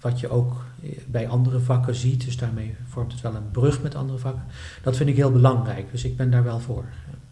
[0.00, 0.64] wat je ook
[1.06, 4.44] bij andere vakken ziet, dus daarmee vormt het wel een brug met andere vakken.
[4.82, 6.84] Dat vind ik heel belangrijk, dus ik ben daar wel voor.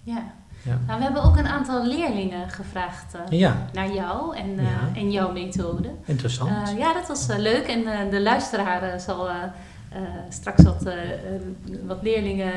[0.02, 0.34] ja.
[0.64, 0.78] Ja.
[0.86, 4.88] Nou, we hebben ook een aantal leerlingen gevraagd eh, Ja, naar jou en, eh, Ja.
[5.00, 5.90] en jouw methode.
[6.04, 6.68] interessant.
[6.68, 7.66] Eh, ja, dat was leuk.
[7.66, 9.28] En de luisteraar zal
[10.28, 10.88] straks wat,
[11.86, 12.52] wat leerlingen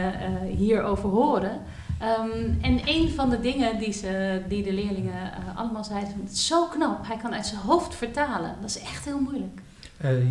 [0.55, 1.51] hierover horen.
[1.99, 2.29] Ehm,
[2.61, 6.65] en een van de dingen die, ze, die de leerlingen allemaal zeiden, het is zo
[6.65, 8.55] knap, hij kan uit zijn hoofd vertalen.
[8.61, 9.59] Dat is echt heel moeilijk.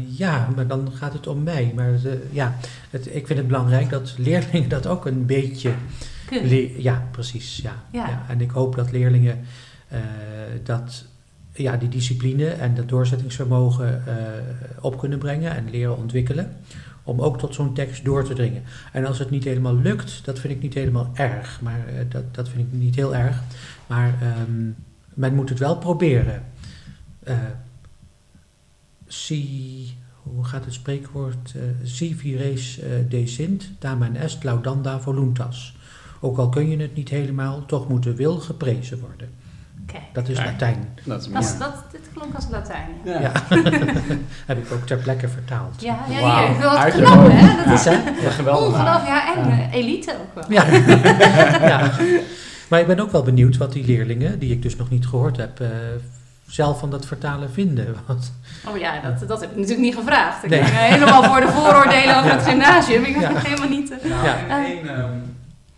[0.09, 1.73] Ja, maar dan gaat het om mij.
[1.75, 1.91] Maar
[2.31, 2.55] ja,
[2.91, 5.73] het, ik vind het belangrijk dat leerlingen dat ook een beetje
[6.79, 7.57] Ja, precies.
[7.62, 7.75] Ja.
[7.93, 8.09] Ja.
[8.09, 8.25] Ja.
[8.29, 9.39] En ik hoop dat leerlingen
[9.89, 10.01] eh,
[10.65, 11.05] dat,
[11.53, 14.15] ja, die discipline en dat doorzettingsvermogen eh,
[14.81, 16.57] op kunnen brengen en leren ontwikkelen.
[17.03, 18.62] Om ook tot zo'n tekst door te dringen.
[18.93, 21.61] En als het niet helemaal lukt, dat vind ik niet helemaal erg.
[21.61, 23.43] Maar eh, dat, dat vind ik niet heel erg.
[23.87, 24.71] Maar ehm,
[25.15, 26.45] men moet het wel proberen.
[29.07, 31.55] Si, hoe gaat het spreekwoord?
[31.83, 35.76] si vires eh, decint, tamen est laudanda voluntas.
[36.27, 39.29] Ook al kun je het niet helemaal, toch moet de wil geprezen worden.
[39.83, 39.99] Oké.
[40.12, 40.39] Dat is.
[40.39, 40.89] Latijn.
[41.05, 42.89] Dat is Dat, dit klonk als Latijn.
[43.05, 43.21] Ja, Ja.
[43.21, 43.33] Ja.
[44.47, 45.81] Heb ik ook ter plekke vertaald.
[45.83, 46.71] ja, ja, ik wil
[47.07, 47.65] knap, hè?
[47.71, 48.03] Dat is Ja.
[48.23, 48.67] Ja, geweldig.
[48.67, 49.07] ongelooflijk.
[49.07, 49.71] Ja, en Ja.
[49.71, 50.45] elite ook wel.
[50.53, 50.65] Ja.
[51.73, 51.91] ja.
[52.69, 55.37] Maar ik ben ook wel benieuwd wat die leerlingen, die ik dus nog niet gehoord
[55.37, 55.69] heb, eh,
[56.47, 57.95] zelf van dat vertalen vinden.
[58.07, 58.33] Want,
[58.69, 60.45] Oh ja, dat, dat heb ik natuurlijk niet gevraagd.
[60.45, 60.61] Ik Nee.
[60.61, 62.37] ben helemaal voor de vooroordelen over Ja.
[62.37, 63.03] het gymnasium.
[63.05, 63.31] Ik Ja.
[63.35, 63.91] helemaal niet...
[63.99, 64.37] eh, Nou, Ja.
[64.49, 64.85] en één,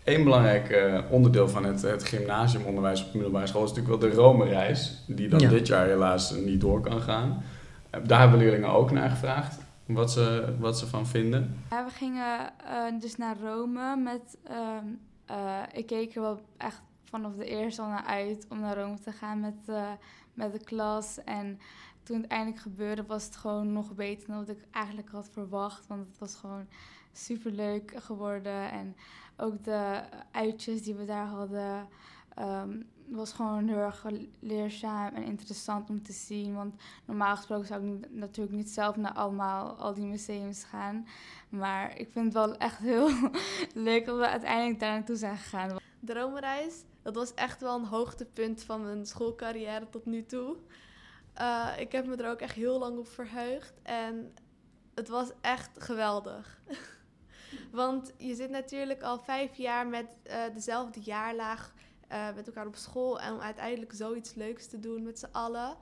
[0.09, 4.11] één belangrijk eh, onderdeel van het, het gymnasiumonderwijs op de middelbare school is natuurlijk wel
[4.11, 5.49] de Rome-reis, die dan Ja.
[5.49, 7.43] dit jaar helaas niet door kan gaan.
[7.91, 11.57] Eh, daar hebben leerlingen ook naar gevraagd, wat ze, wat ze van vinden.
[11.71, 14.37] Ja, we gingen eh, dus naar Rome met...
[14.45, 14.85] ehm,
[15.27, 18.99] eh, ik keek er wel echt vanaf de eerste al naar uit om naar Rome
[19.01, 19.91] te gaan met, eh,
[20.35, 21.19] met de klas.
[21.25, 21.59] En
[22.03, 25.87] toen het eindelijk gebeurde was het gewoon nog beter dan wat ik eigenlijk had verwacht.
[25.87, 26.67] Want het was gewoon
[27.13, 28.71] super leuk geworden.
[28.71, 28.97] En
[29.39, 30.01] ook de
[30.33, 31.89] uitjes die we daar hadden...
[32.35, 34.05] ehm, was gewoon heel erg
[34.41, 36.55] leerzaam en interessant om te zien.
[36.55, 36.75] Want
[37.05, 41.07] normaal gesproken zou ik natuurlijk niet zelf naar allemaal al die museums gaan.
[41.49, 43.11] Maar ik vind het wel echt heel
[43.89, 45.77] leuk dat we uiteindelijk daar naartoe zijn gegaan.
[46.01, 50.57] De Rome-reis, dat was echt wel een hoogtepunt van mijn schoolcarrière tot nu toe.
[51.35, 54.35] Eh, ik heb me er ook echt heel lang op verheugd en
[54.95, 56.61] het was echt geweldig.
[57.71, 61.75] Want je zit natuurlijk al vijf jaar met eh, dezelfde jaarlaag
[62.09, 65.77] eh, met elkaar op school en om uiteindelijk zoiets leuks te doen met z'n allen.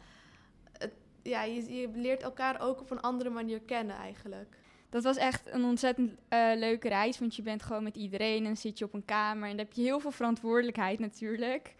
[1.22, 4.58] Ja, je, je leert elkaar ook op een andere manier kennen eigenlijk.
[4.90, 8.56] Dat was echt een ontzettend eh, leuke reis, want je bent gewoon met iedereen en
[8.56, 11.74] zit je op een kamer en dan heb je heel veel verantwoordelijkheid natuurlijk.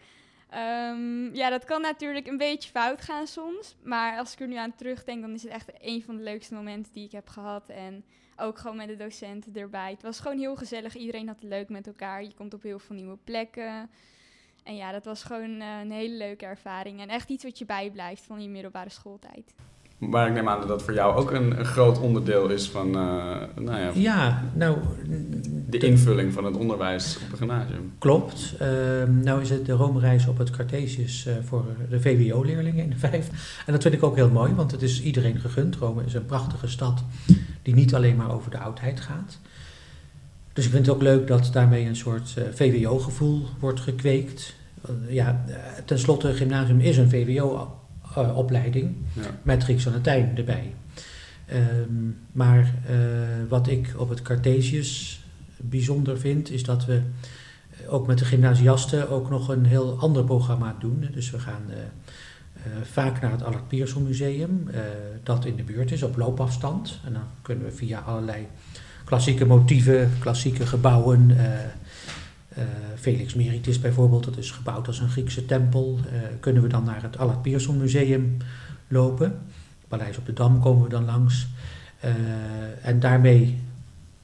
[0.49, 4.55] Ehm, ja, dat kan natuurlijk een beetje fout gaan soms, maar als ik er nu
[4.55, 7.69] aan terugdenk, dan is het echt een van de leukste momenten die ik heb gehad.
[7.69, 8.03] En
[8.39, 9.91] Ook gewoon met de docenten erbij.
[9.91, 10.95] Het was gewoon heel gezellig.
[10.95, 12.23] Iedereen had het leuk met elkaar.
[12.23, 13.89] Je komt op heel veel nieuwe plekken.
[14.63, 17.01] En ja, dat was gewoon eh, een hele leuke ervaring.
[17.01, 19.53] En echt iets wat je bijblijft van je middelbare schooltijd.
[19.97, 22.87] Maar ik neem aan dat dat voor jou ook een, een groot onderdeel is van
[22.87, 24.77] eh, nou ja, Ja, nou,
[25.69, 27.91] de invulling van het onderwijs op een gymnasium.
[27.97, 28.53] klopt.
[28.59, 32.97] Ehm, nou is het de Rome-reis op het Cartesius eh, voor de VWO-leerlingen in de
[33.09, 33.29] vijf.
[33.65, 35.75] En dat vind ik ook heel mooi, want het is iedereen gegund.
[35.75, 37.03] Rome is een prachtige stad
[37.61, 39.39] die niet alleen maar over de oudheid gaat.
[40.53, 44.55] Dus ik vind het ook leuk dat daarmee een soort eh, VWO-gevoel wordt gekweekt.
[44.85, 49.21] Eh, ja, eh, tenslotte, gymnasium is een VWO-opleiding Ja.
[49.41, 50.73] met Grieks en Latijn erbij.
[51.45, 51.61] Ehm,
[52.31, 52.73] maar
[53.49, 55.21] wat ik op het Cartesius
[55.61, 57.01] bijzonder vind, is dat we
[57.69, 61.07] eh, ook met de gymnasiasten ook nog een heel ander programma doen.
[61.11, 64.69] Dus we gaan eh, eh, vaak naar het Allard Pierson Museum,
[65.23, 66.99] dat in de buurt is, op loopafstand.
[67.05, 68.47] En dan kunnen we via allerlei
[69.05, 71.37] klassieke motieven, klassieke gebouwen.
[72.57, 72.63] eh,
[72.95, 75.99] Felix Meritis bijvoorbeeld, dat is gebouwd als een Griekse tempel.
[76.39, 78.37] kunnen we dan naar het Allard Pierson Museum
[78.87, 79.39] lopen.
[79.87, 81.47] Paleis op de Dam komen we dan langs.
[82.81, 83.59] En daarmee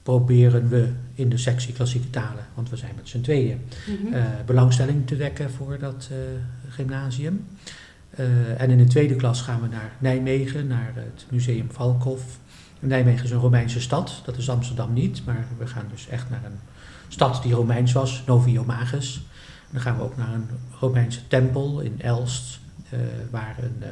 [0.04, 4.14] proberen we in de sectie klassieke talen, want we zijn met z'n tweeën, Mhm.
[4.14, 6.18] eh, belangstelling te wekken voor dat eh,
[6.70, 7.46] gymnasium.
[8.10, 12.24] Eh, en in de tweede klas gaan we naar Nijmegen, naar het Museum Valkhof.
[12.80, 16.42] Nijmegen is een Romeinse stad, dat is Amsterdam niet, maar we gaan dus echt naar
[16.46, 16.60] een
[17.08, 19.16] stad die Romeins was, Noviomagus.
[19.68, 20.48] En dan gaan we ook naar een
[20.80, 22.60] Romeinse tempel in Elst,
[23.32, 23.84] waar een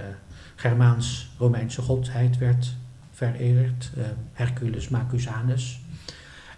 [0.56, 2.74] Germaans-Romeinse godheid werd
[3.12, 3.92] vereerd,
[4.34, 5.81] Hercules Macusanus.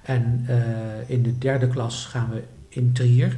[0.03, 0.57] En eh,
[1.05, 3.37] in de derde klas gaan we in Trier.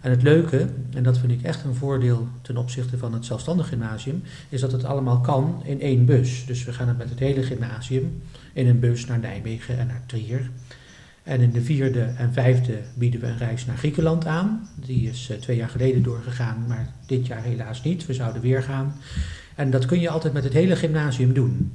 [0.00, 3.68] En het leuke, en dat vind ik echt een voordeel ten opzichte van het zelfstandig
[3.68, 6.46] gymnasium, is dat het allemaal kan in één bus.
[6.46, 10.02] Dus we gaan het met het hele gymnasium in een bus naar Nijmegen en naar
[10.06, 10.50] Trier.
[11.22, 14.68] En in de vierde en vijfde bieden we een reis naar Griekenland aan.
[14.74, 18.06] Die is eh, twee jaar geleden doorgegaan, maar dit jaar helaas niet.
[18.06, 18.94] We zouden weer gaan.
[19.54, 21.72] En dat kun je altijd met het hele gymnasium doen.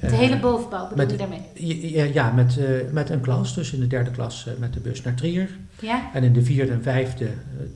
[0.00, 1.92] De Eh, hele bovenbouw bedoel met- je daarmee?
[1.92, 3.54] ja, ja, met, eh, met een klas.
[3.54, 5.48] Dus in de derde klas eh, met de bus naar Trier.
[5.80, 6.10] Ja?
[6.14, 7.28] En in de vierde en vijfde,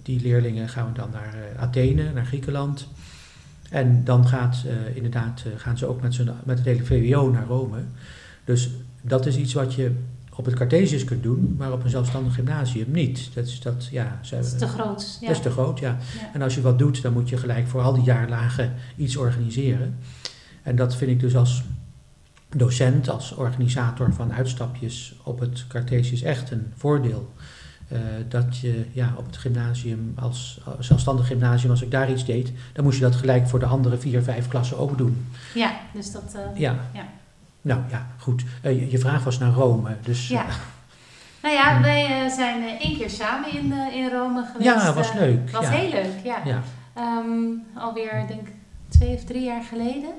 [0.03, 2.89] die leerlingen gaan we dan naar Athene, naar Griekenland.
[3.71, 7.79] En dan gaat, inderdaad, gaan ze ook met, met het hele VWO naar Rome.
[8.45, 8.71] Dus
[9.03, 9.91] dat is iets wat je
[10.37, 13.31] op het Cartesius kunt doen, maar op een zelfstandig gymnasium niet.
[13.35, 15.19] Dat is, dat, ja, ze- Dat is te groot.
[15.21, 15.27] Ja.
[15.27, 15.89] dat is te groot, ja.
[15.89, 16.31] Ja.
[16.33, 19.97] En als je wat doet, dan moet je gelijk voor al die jaarlagen iets organiseren.
[20.63, 21.63] En dat vind ik dus als
[22.55, 27.33] docent, als organisator van uitstapjes op het Cartesius echt een voordeel.
[27.89, 32.25] Eh, dat je ja, op het gymnasium, als als zelfstandig gymnasium, als ik daar iets
[32.25, 35.27] deed, dan moest je dat gelijk voor de andere vier, vijf klassen ook doen.
[35.55, 36.35] Ja, dus dat...
[36.35, 36.77] eh, Ja.
[36.93, 37.05] Ja.
[37.63, 38.45] Nou ja, goed.
[38.63, 40.29] Eh, je, je vraag was naar Rome, dus...
[40.29, 40.47] Ja.
[40.47, 40.55] eh,
[41.43, 44.65] Nou ja, wij eh, zijn eh, één keer samen in, eh, in Rome geweest.
[44.65, 45.71] Ja, was eh, leuk, Was ja.
[45.71, 46.39] heel leuk, ja.
[46.45, 46.63] ja.
[46.95, 48.53] Ehm, alweer, denk ik,
[48.89, 50.11] twee of drie jaar geleden.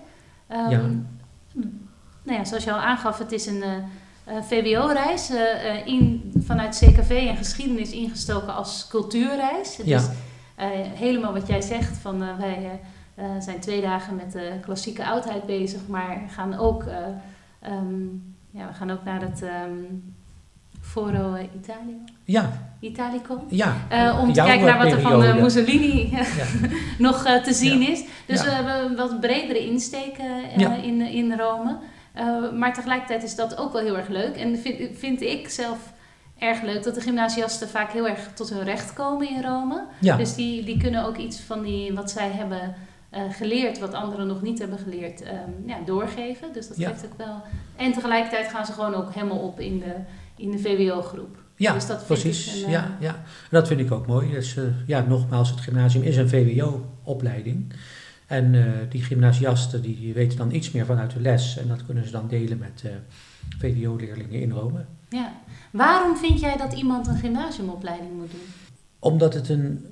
[0.48, 0.82] Ehm, Ja.
[2.26, 3.74] Nou ja, zoals je al aangaf, het is een eh,
[4.24, 5.30] eh, VWO-reis.
[5.30, 9.78] eh, eh, in, vanuit CKV en geschiedenis ingestoken als cultuurreis.
[9.78, 9.98] Het Ja.
[9.98, 10.06] is
[11.00, 12.80] helemaal wat jij zegt, van wij
[13.40, 16.98] zijn twee dagen met de klassieke oudheid bezig, maar gaan ook, eh,
[17.62, 18.04] ehm,
[18.52, 19.78] ja, we gaan ook naar het ehm,
[20.82, 23.44] Foro Italia, Ja, Italico.
[23.50, 23.68] ja.
[24.22, 25.42] Om te Jouw, kijken naar wat er van.
[25.42, 26.24] Mussolini Ja.
[26.98, 27.90] nog te zien Ja.
[27.90, 28.04] is.
[28.26, 30.18] Dus we hebben een wat bredere insteek
[30.58, 30.76] Ja.
[30.76, 31.78] in, in Rome.
[32.16, 34.36] Eh, maar tegelijkertijd is dat ook wel heel erg leuk.
[34.36, 35.78] En vind, vind ik zelf
[36.40, 39.84] erg leuk dat de gymnasiasten vaak heel erg tot hun recht komen in Rome.
[40.02, 40.18] Ja.
[40.18, 42.76] Dus die, die kunnen ook iets van die, wat zij hebben
[43.10, 46.54] eh, geleerd, wat anderen nog niet hebben geleerd, ehm, ja, doorgeven.
[46.54, 46.90] Dus dat Ja.
[46.90, 47.42] geeft ook wel.
[47.76, 49.96] En tegelijkertijd gaan ze gewoon ook helemaal op in de,
[50.38, 51.38] in de VWO-groep.
[51.58, 52.48] Ja, Dus dat precies.
[52.62, 53.10] een, eh, ja, ja.
[53.16, 54.32] En dat vind ik ook mooi.
[54.32, 57.74] Dus, eh, ja, nogmaals, het gymnasium is een VWO-opleiding.
[58.26, 61.58] En eh, die gymnasiasten die weten dan iets meer vanuit de les.
[61.58, 62.92] En dat kunnen ze dan delen met eh,
[63.60, 64.86] VWO-leerlingen in Rome.
[65.10, 65.34] Ja.
[65.72, 68.40] Waarom vind jij dat iemand een gymnasiumopleiding moet doen?
[69.00, 69.86] Omdat het een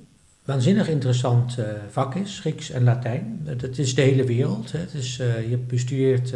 [0.44, 3.40] waanzinnig interessant eh, vak is, Grieks en Latijn.
[3.44, 4.72] Het het is de hele wereld.
[4.72, 4.78] Hè.
[4.78, 5.16] Het is,
[5.48, 6.34] je bestudeert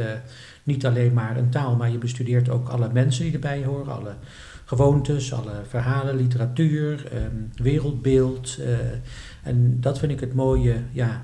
[0.63, 3.93] niet alleen maar een taal, maar je bestudeert ook alle mensen die erbij horen.
[3.93, 4.15] Alle
[4.65, 8.59] gewoontes, alle verhalen, literatuur, ehm, wereldbeeld.
[9.43, 11.23] en dat vind ik het mooie ja,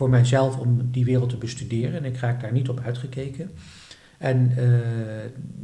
[0.00, 1.94] voor mijzelf om die wereld te bestuderen.
[1.98, 3.50] En ik raak daar niet op uitgekeken.
[4.18, 4.64] En eh,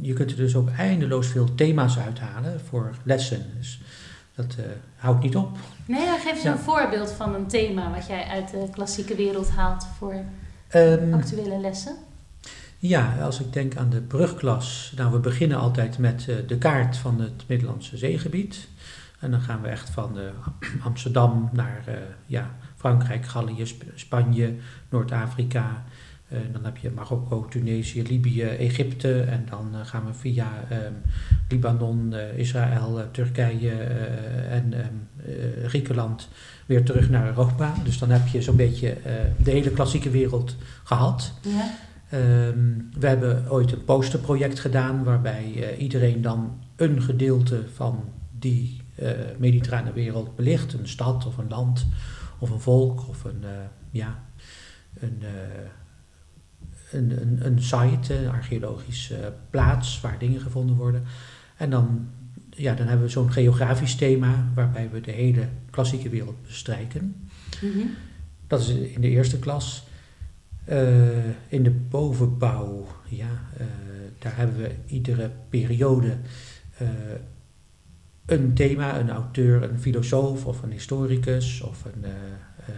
[0.01, 3.45] je kunt er dus ook eindeloos veel thema's uithalen voor lessen.
[3.57, 3.81] Dus
[4.35, 4.63] dat eh,
[4.95, 5.57] houdt niet op.
[5.85, 6.51] Nee, dan geef eens Ja.
[6.51, 10.15] een voorbeeld van een thema wat jij uit de klassieke wereld haalt voor
[10.67, 11.95] Ehm, actuele lessen.
[12.77, 16.97] Ja, als ik denk aan de brugklas, nou we beginnen altijd met eh, de kaart
[16.97, 18.67] van het Middellandse zeegebied.
[19.19, 20.17] En dan gaan we echt van
[20.83, 21.83] Amsterdam naar
[22.25, 24.53] ja, Frankrijk, Gallië, Sp- Spanje,
[24.89, 25.83] Noord-Afrika.
[26.27, 29.21] Eh, dan heb je Marokko, Tunesië, Libië, Egypte.
[29.21, 30.93] En dan eh, gaan we via ehm,
[31.49, 33.71] Libanon, eh, Israël, Turkije
[34.49, 34.85] en ehm,
[35.25, 36.27] eh, Griekenland
[36.65, 37.73] weer terug naar Europa.
[37.83, 38.97] Dus dan heb je zo'n beetje
[39.37, 41.33] de hele klassieke wereld gehad.
[41.41, 41.75] Ja.
[42.09, 42.59] Ehm,
[42.99, 48.03] we hebben ooit een posterproject gedaan waarbij iedereen dan een gedeelte van
[48.39, 48.81] die
[49.37, 50.73] mediterrane wereld belicht.
[50.73, 51.85] Een stad of een land
[52.39, 53.49] of een volk of een, eh,
[53.91, 54.23] ja,
[54.99, 55.69] een, eh,
[56.91, 61.03] een, een, een site, een archeologische plaats waar dingen gevonden worden.
[61.57, 62.07] En dan,
[62.49, 67.29] ja, dan hebben we zo'n geografisch thema waarbij we de hele klassieke wereld bestrijken.
[67.61, 67.87] Mhm.
[68.47, 69.87] Dat is in de eerste klas.
[70.65, 73.41] Eh, in de bovenbouw, ja,
[74.19, 76.17] daar hebben we iedere periode
[78.27, 82.11] een thema, een auteur, een filosoof of een historicus of een, eh,
[82.67, 82.73] eh,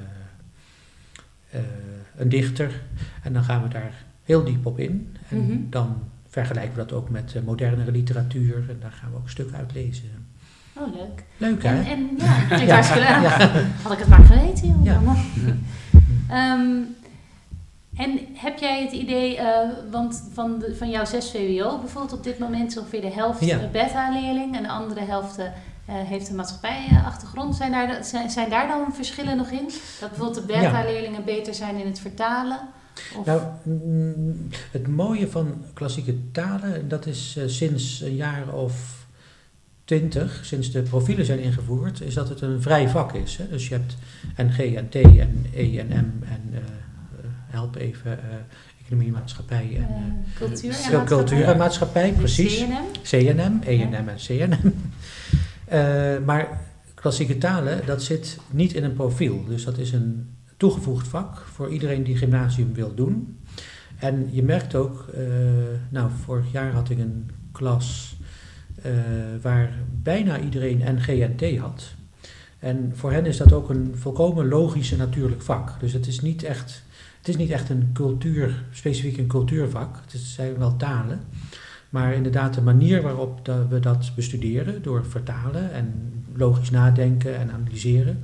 [1.60, 1.66] eh,
[2.18, 2.72] een dichter.
[3.24, 5.16] En dan gaan we daar heel diep op in.
[5.30, 5.58] En Mhm.
[5.70, 5.98] dan
[6.30, 9.74] vergelijken we dat ook met modernere literatuur en daar gaan we ook een stuk uit
[9.74, 10.28] lezen.
[10.74, 11.24] Oh, leuk.
[11.38, 11.92] Leuk En, hè?
[11.92, 12.74] en ja, klinkt Ja.
[12.74, 13.22] hartstikke leuk.
[13.22, 13.66] Ja.
[13.82, 14.84] Had ik het maar geweten, joh.
[14.86, 15.02] Ja.
[18.00, 22.24] En heb jij het idee, eh, want van, de, van jouw 6 VWO bijvoorbeeld op
[22.24, 23.60] dit moment ongeveer de helft Ja.
[23.60, 25.46] eh, beta-leerling en de andere helft eh,
[25.86, 27.56] heeft een maatschappijachtergrond.
[27.56, 29.70] Zijn daar, zijn, zijn daar dan verschillen nog in?
[30.00, 30.60] Dat bijvoorbeeld de Ja.
[30.60, 32.60] beta-leerlingen beter zijn in het vertalen?
[33.18, 39.06] Of, Nou, mm, het mooie van klassieke talen, dat is sinds een jaar of
[39.84, 43.38] twintig, sinds de profielen zijn ingevoerd, is dat het een vrij vak is.
[43.38, 43.50] Hè?
[43.50, 43.98] Dus je hebt
[44.38, 46.54] NG en T en E en M en
[47.50, 48.36] help even, eh,
[48.86, 51.06] economie, maatschappij en eh, eh, cultuur en maatschappij?
[51.06, 52.58] cultuur en maatschappij, precies.
[52.58, 52.92] CNM?
[53.04, 54.74] CNM, ENM en CNM.
[56.26, 56.62] Maar
[56.94, 59.46] klassieke talen, dat zit niet in een profiel.
[59.46, 63.40] Dus dat is een toegevoegd vak voor iedereen die gymnasium wil doen.
[63.98, 65.06] En je merkt ook,
[65.90, 68.18] nou vorig jaar had ik een klas
[69.42, 71.94] waar bijna iedereen NG en T had.
[72.60, 75.80] En voor hen is dat ook een volkomen logisch en natuurlijk vak.
[75.80, 76.84] Dus het is niet echt,
[77.30, 80.00] is niet echt een cultuur, specifiek een cultuurvak.
[80.12, 81.20] Het zijn wel talen.
[81.90, 88.24] Maar inderdaad, de manier waarop we dat bestuderen, door vertalen en logisch nadenken en analyseren,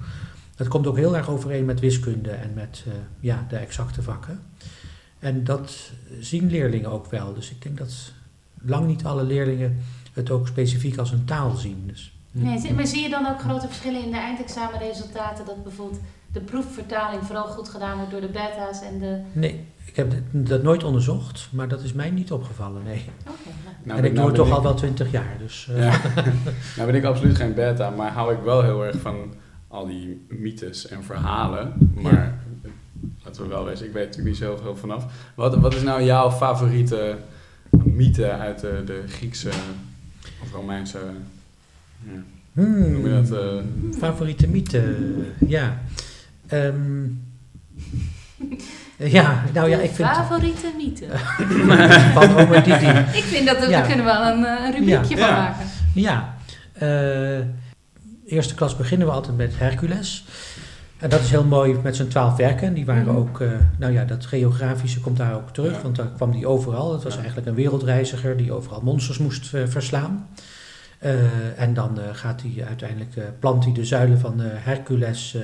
[0.55, 4.39] dat komt ook heel erg overeen met wiskunde en met eh, ja, de exacte vakken.
[5.19, 7.33] En dat zien leerlingen ook wel.
[7.33, 8.13] Dus ik denk dat
[8.61, 9.77] lang niet alle leerlingen
[10.13, 11.83] het ook specifiek als een taal zien.
[11.87, 15.45] Dus, Nee, maar zie je dan ook grote verschillen in de eindexamenresultaten?
[15.45, 16.01] Dat bijvoorbeeld
[16.35, 19.19] de proefvertaling vooral goed gedaan wordt door de beta's en de...
[19.31, 22.83] nee, ik heb dat- nooit onderzocht, maar dat is mij niet opgevallen.
[22.83, 23.05] Nee.
[23.21, 23.31] Oké,
[23.63, 23.75] nou.
[23.83, 25.35] Nou, en ik nou doe het toch ik- al wel twintig jaar.
[25.39, 26.01] Dus, eh, Ja.
[26.75, 29.33] nou ben ik absoluut geen beta, maar hou ik wel heel erg van
[29.67, 31.91] al die mythes en verhalen.
[32.01, 32.39] Maar
[33.23, 35.05] laten we wel wezen, ik weet natuurlijk niet zo heel vanaf.
[35.35, 37.15] Wat, wat is nou jouw favoriete
[37.83, 39.49] mythe uit de, de Griekse
[40.43, 40.99] of Romeinse...
[42.03, 42.11] Ja,
[42.53, 43.31] hoe hmm, noem je dat?
[43.39, 44.95] eh, Favoriete mythe,
[45.47, 45.81] ja.
[46.47, 47.03] Ehm,
[48.97, 50.07] ja, nou ja, ik vind...
[50.09, 51.05] Favoriete mythe.
[52.19, 52.87] Van Homer Didi.
[53.17, 53.81] Ik vind dat we, Ja.
[53.81, 55.27] kunnen wel een, eh, een rubriekje Ja.
[55.27, 55.41] van Ja.
[55.41, 55.65] maken.
[55.93, 56.35] Ja,
[56.73, 57.45] eh,
[58.25, 60.25] eerste klas beginnen we altijd met Hercules.
[60.99, 62.73] En dat is heel mooi met zijn twaalf werken.
[62.73, 63.15] Die waren Mhm.
[63.15, 65.81] ook, eh, nou ja, dat geografische komt daar ook terug, Ja.
[65.81, 66.93] want daar kwam die overal.
[66.93, 67.19] Het was Ja.
[67.19, 70.27] eigenlijk een wereldreiziger die overal monsters moest verslaan.
[70.99, 75.37] Eh, en dan eh, gaat hij uiteindelijk, eh, plant hij de zuilen van Hercules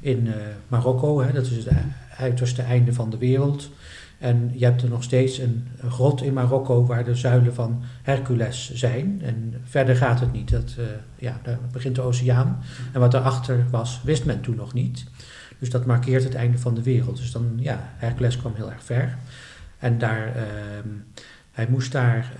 [0.00, 0.28] in
[0.68, 1.20] Marokko.
[1.20, 1.74] Hè, dat is het
[2.18, 3.70] uiterste einde van de wereld.
[4.18, 8.74] En je hebt er nog steeds een, grot in Marokko waar de zuilen van Hercules
[8.74, 9.20] zijn.
[9.22, 10.50] En verder gaat het niet.
[10.50, 10.74] Dat,
[11.16, 12.62] ja, daar begint de oceaan.
[12.92, 15.04] En wat erachter was, wist men toen nog niet.
[15.58, 17.16] Dus dat markeert het einde van de wereld.
[17.16, 19.16] Dus dan, ja, Hercules kwam heel erg ver.
[19.78, 20.88] En daar, ehm,
[21.52, 22.32] hij moest daar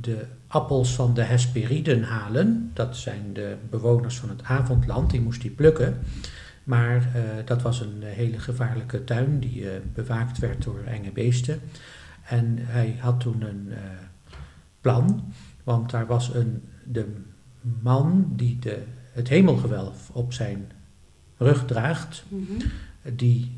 [0.00, 2.70] de appels van de Hesperiden halen.
[2.74, 5.98] Dat zijn de bewoners van het avondland, die moest hij plukken.
[6.64, 11.60] Maar eh, dat was een hele gevaarlijke tuin die eh, bewaakt werd door enge beesten.
[12.24, 13.78] En hij had toen een eh,
[14.80, 15.32] plan,
[15.64, 17.06] want daar was een, de
[17.82, 18.82] man die de,
[19.12, 20.70] het hemelgewelf op zijn
[21.36, 22.44] rug draagt, Mhm.
[23.14, 23.52] die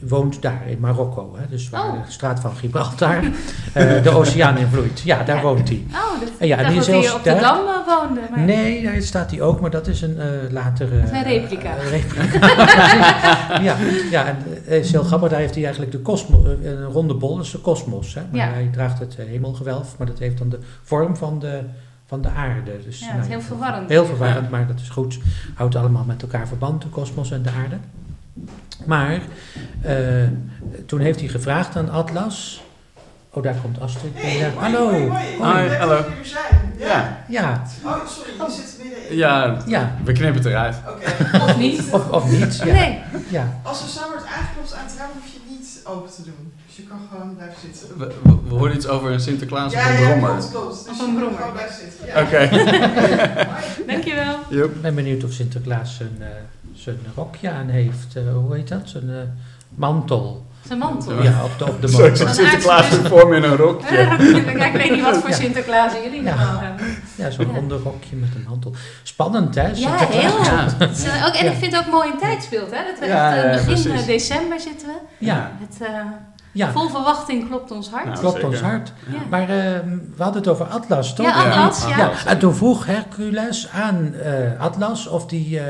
[0.00, 1.34] woont daar in Marokko.
[1.38, 2.04] Hè, dus waar Oh.
[2.06, 3.16] de straat van Gibraltar
[3.72, 5.00] eh, de oceaan invloeit.
[5.00, 5.42] Ja, daar Ja.
[5.42, 5.84] woont hij.
[5.92, 7.36] Oh, dat, En ja, die is dat hij op de.
[7.40, 8.20] Dam eh, woonde.
[8.30, 8.40] Maar...
[8.40, 10.98] Nee, daar staat hij ook, maar dat is een eh latere...
[11.02, 11.74] is een replica.
[11.90, 12.22] replica.
[13.68, 13.76] ja,
[14.10, 15.30] ja, en het is heel grappig.
[15.30, 18.14] Daar heeft hij eigenlijk de kosmos, een ronde bol, dat is de kosmos.
[18.14, 18.20] Hè?
[18.30, 18.52] Maar Ja.
[18.52, 21.60] hij draagt het hemelgewelf, maar dat heeft dan de vorm van de,
[22.06, 22.70] van de aarde.
[22.84, 23.88] Dus, Ja, nou het is heel verwarrend.
[23.88, 25.18] Heel verwarrend, maar dat is goed.
[25.54, 27.76] Houdt allemaal met elkaar verband, de kosmos en de aarde.
[28.86, 29.20] Maar
[29.82, 29.94] eh,
[30.86, 32.62] toen heeft hij gevraagd aan Atlas.
[33.30, 34.12] Oh, daar komt Astrid.
[34.22, 34.90] Ja, Hallo.
[35.38, 36.04] Hoi, hallo.
[36.78, 36.86] Ja.
[36.88, 39.16] Ja, Ja, Oh, sorry, je zit midden in.
[39.16, 39.94] ja, ja.
[40.04, 40.76] we knippen het eruit.
[40.88, 41.36] Oké.
[41.42, 41.82] Of niet?
[41.90, 42.56] Of, of niet.
[42.56, 42.64] Ja.
[42.64, 43.00] Nee.
[43.28, 43.60] ja.
[43.62, 46.52] Als er samen wordt aangeklopt aan het raam, hoef je het niet open te doen.
[46.66, 47.98] Dus je kan gewoon blijven zitten.
[47.98, 50.30] We, we, we hoorden iets over een Sinterklaas of een brommer.
[50.30, 50.84] klopt, klopt.
[50.84, 51.38] Dus Of een kan brommer.
[51.38, 52.06] gewoon blijven zitten.
[52.06, 52.22] Ja.
[52.22, 52.48] Oké.
[53.92, 54.38] Dankjewel.
[54.50, 54.74] Yup.
[54.74, 56.26] Ik ben benieuwd of Sinterklaas zijn, eh,
[56.74, 58.16] zijn rokje aan heeft.
[58.16, 58.80] Eh, hoe heet dat?
[58.84, 59.16] Zijn eh,
[59.74, 60.46] mantel.
[60.66, 61.22] Zijn mantel.
[61.22, 62.16] Ja, op de, op de Zo, mantel.
[62.26, 63.96] zag Sinterklaas voor me in een rokje.
[64.66, 65.34] ik weet niet wat voor Ja.
[65.36, 66.34] Sinterklaas jullie Ja.
[66.34, 66.86] normaal hebben.
[67.16, 67.58] Ja, zo'n Ja.
[67.58, 68.74] onderrokje met een mantel.
[69.02, 69.66] Spannend, hè?
[69.74, 70.44] Ja, heel.
[70.44, 70.66] Ja.
[70.78, 71.50] Eh, ook, en Ja.
[71.50, 72.78] ik vind het ook mooi in tijd speelt, hè?
[72.90, 74.06] Dat we Ja, echt, ja, begin precies.
[74.06, 74.94] december zitten we.
[75.26, 75.88] Ja, Het, eh,
[76.52, 76.70] ja.
[76.72, 78.04] Vol verwachting klopt ons hart.
[78.04, 78.48] Nou, klopt zeker.
[78.50, 78.92] ons hart.
[79.10, 79.18] Ja.
[79.30, 79.48] Maar eh,
[80.16, 81.26] we hadden het over Atlas, toch?
[81.26, 81.96] Ja, Atlas, ja.
[81.96, 85.64] Ja, en toen vroeg Hercules aan eh, Atlas of die eh,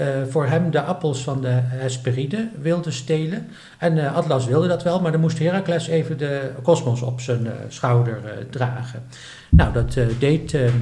[0.00, 3.48] eh, voor hem de appels van de Hesperide wilde stelen.
[3.78, 7.46] En eh, Atlas wilde dat wel, maar dan moest Heracles even de kosmos op zijn
[7.46, 8.18] eh, schouder
[8.50, 9.02] dragen.
[9.50, 10.74] Nou, dat deed ehm,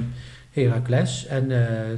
[0.51, 1.27] Heracles.
[1.27, 1.51] En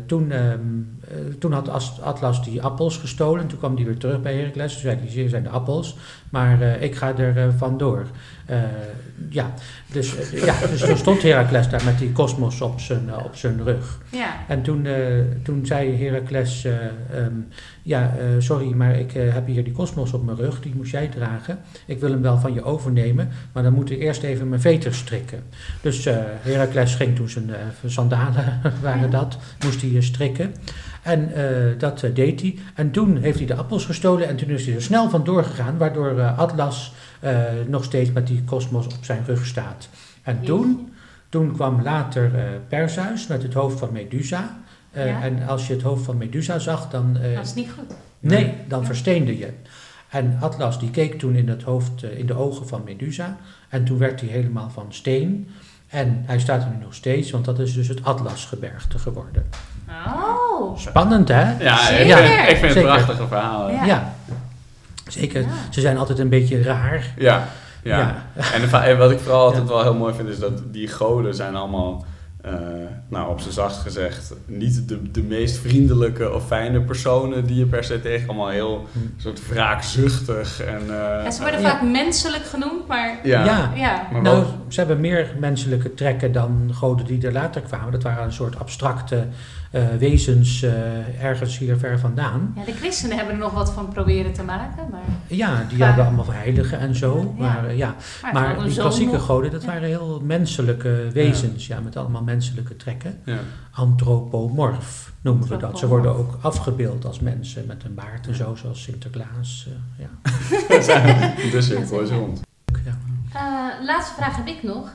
[0.07, 0.61] toen, ehm,
[1.01, 3.47] eh, toen had As- Atlas die appels gestolen.
[3.47, 4.73] Toen kwam hij weer terug bij Heracles.
[4.73, 5.97] Toen zei hij, hier zijn de appels,
[6.31, 8.07] maar ik ga er vandoor.
[8.51, 8.59] Eh,
[9.29, 9.55] ja,
[9.87, 13.37] dus, eh, ja, dus toen stond Heracles daar met die kosmos op zijn, eh, op
[13.37, 13.99] zijn rug.
[14.09, 14.35] Ja.
[14.49, 14.87] En toen,
[15.43, 17.33] toen zei Heracles, eh, ehm,
[17.83, 21.59] ja, sorry, maar ik heb hier die kosmos op mijn rug, die moest jij dragen.
[21.87, 24.99] Ik wil hem wel van je overnemen, maar dan moet ik eerst even mijn veters
[24.99, 25.43] strikken.
[25.81, 26.05] Dus
[26.41, 27.51] Heracles ging toen zijn
[27.87, 30.55] sandalen, waren dat, moest hij strikken.
[31.03, 31.33] En
[31.79, 32.59] dat deed hij.
[32.75, 35.79] En toen heeft hij de appels gestolen en toen is hij er snel vandoor gegaan,
[35.79, 36.93] waardoor Atlas
[37.67, 39.89] nog steeds met die kosmos op zijn rug staat.
[40.23, 40.93] En toen,
[41.29, 44.59] toen kwam later eh Perseus met het hoofd van Medusa.
[44.93, 45.23] Eh, Ja.
[45.23, 47.17] En als je het hoofd van Medusa zag, dan...
[47.23, 47.95] eh, Dat is niet goed.
[48.21, 49.53] nee, dan versteende je.
[50.09, 53.37] En Atlas die keek toen in, het hoofd, eh, in de ogen van Medusa.
[53.69, 55.49] En toen werd hij helemaal van steen.
[55.89, 59.47] En hij staat er nu nog steeds, want dat is dus het Atlasgebergte geworden.
[60.07, 60.79] Oh.
[60.79, 61.59] Spannend, hè?
[61.65, 63.75] Ja, ik vind, ik vind het prachtige verhalen.
[63.75, 63.85] Ja.
[63.85, 64.13] Ja.
[65.13, 65.41] Zeker.
[65.41, 65.47] Ja.
[65.71, 67.13] Ze zijn altijd een beetje raar.
[67.19, 67.49] Ja,
[67.83, 67.99] ja.
[68.37, 68.83] Ja.
[68.85, 69.69] En, wat ik vooral altijd Ja.
[69.69, 72.05] wel heel mooi vind, is dat die goden zijn allemaal,
[72.43, 72.53] eh,
[73.09, 77.67] nou op z'n zacht gezegd, niet de, de meest vriendelijke of fijne personen die je
[77.67, 78.29] per se tegen.
[78.29, 78.99] Allemaal heel Hm.
[79.23, 80.81] soort wraakzuchtig en...
[80.81, 83.45] eh, Ja, ze worden vaak menselijk genoeg, maar ja.
[83.45, 83.73] Ja.
[83.75, 84.07] ja.
[84.13, 87.93] Maar Nou, ze hebben meer menselijke trekken dan goden die er later kwamen.
[87.93, 89.27] Dat waren een soort abstracte
[89.99, 92.53] wezens eh, ergens hier ver vandaan.
[92.57, 95.87] Ja, de christenen hebben er nog wat van proberen te maken, maar, Ja, die Ja.
[95.87, 97.35] hadden allemaal heiligen en zo.
[97.39, 97.43] Ja.
[97.45, 97.95] Maar, eh, ja.
[98.23, 99.23] maar, maar gewoon die klassieke nog.
[99.25, 99.67] goden, dat Ja.
[99.67, 101.67] waren heel menselijke wezens.
[101.67, 101.81] Ja.
[101.81, 103.19] met allemaal menselijke trekken.
[103.25, 103.39] ja.
[103.71, 105.79] Anthropomorf noemen we dat.
[105.79, 109.69] Ze worden ook afgebeeld als mensen met een baard en zo, zoals Sinterklaas.
[109.99, 111.61] eh, ja.
[111.61, 112.41] cirkel is rond.
[112.85, 112.99] Ja.
[113.35, 114.89] Eh, laatste vraag heb ik nog.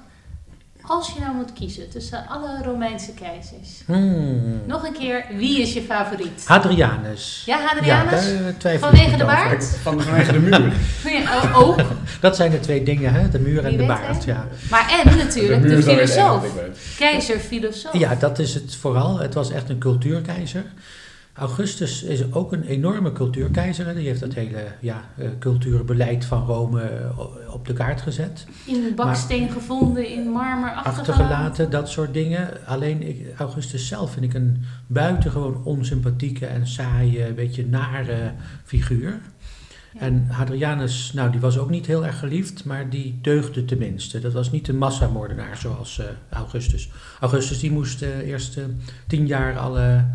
[0.88, 4.62] Als je nou moet kiezen tussen alle Romeinse keizers, Hmm.
[4.66, 6.44] nog een keer, wie is je favoriet?
[6.46, 7.44] Hadrianus.
[7.46, 8.26] Ja, Ja, Hadrianus?
[8.60, 9.66] daar eh, Vanwege de baard?
[9.82, 10.74] Van, vanwege de muur.
[11.14, 11.80] Ja, oh, ook.
[12.22, 13.30] Dat zijn de twee dingen, hè?
[13.30, 14.24] de muur en Wie de weet, baard.
[14.24, 14.48] Ja.
[14.70, 16.42] Maar en natuurlijk de, enige filosoof.
[16.42, 16.78] wat ik weet.
[16.98, 17.98] Keizer, filosoof.
[17.98, 19.20] ja, dat is het vooral.
[19.20, 20.64] Het was echt een cultuurkeizer.
[21.38, 23.86] Augustus is ook een enorme cultuurkeizer.
[23.86, 23.94] hè.
[23.94, 28.46] Die heeft dat hele ja, eh, cultuurbeleid van Rome eh, op de kaart gezet.
[28.66, 31.12] In baksteen gevonden, in marmer achtergelaten.
[31.12, 32.66] achtergelaten, dat soort dingen.
[32.66, 38.32] Alleen ik, Augustus zelf vind ik een buitengewoon onsympathieke en saaie, beetje nare
[38.64, 39.20] figuur.
[39.94, 40.00] Ja.
[40.00, 44.20] En Hadrianus, nou, die was ook niet heel erg geliefd, maar die deugde tenminste.
[44.20, 46.90] Dat was niet een massamoordenaar zoals eh, Augustus.
[47.20, 48.66] Augustus die moest de eerste
[49.08, 50.06] tien jaar alle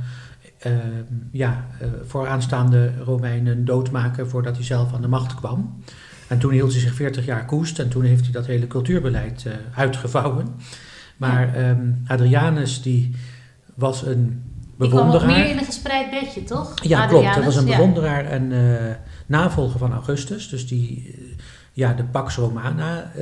[1.32, 5.82] ja, eh, vooraanstaande Romeinen doodmaken voordat hij zelf aan de macht kwam.
[6.28, 9.46] En toen hield hij zich 40 jaar koest en toen heeft hij dat hele cultuurbeleid
[9.46, 10.46] eh, uitgevouwen.
[11.16, 13.16] Maar ehm, Hadrianus die
[13.74, 14.42] was een
[14.78, 15.38] Die kwam nog bewonderaar.
[15.38, 16.74] meer in een gespreid bedje, toch?
[16.82, 17.34] Ja, klopt.
[17.34, 17.76] Hij was een ja.
[17.76, 18.94] bewonderaar en eh,
[19.26, 20.48] navolger van Augustus.
[20.48, 21.14] Dus die,
[21.72, 23.12] ja, de Pax Romana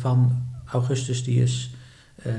[0.00, 1.70] van Augustus, die is
[2.22, 2.32] eh,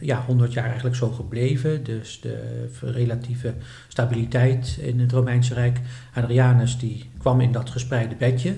[0.00, 1.84] ja, 100 jaar eigenlijk zo gebleven.
[1.84, 3.54] Dus de relatieve
[3.88, 5.80] stabiliteit in het Romeinse Rijk.
[6.12, 8.54] Hadrianus die kwam in dat gespreide bedje.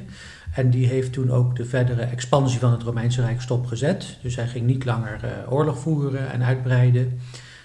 [0.52, 4.18] En die heeft toen ook de verdere expansie van het Romeinse Rijk stopgezet.
[4.22, 7.18] Dus hij ging niet langer eh, oorlog voeren en uitbreiden.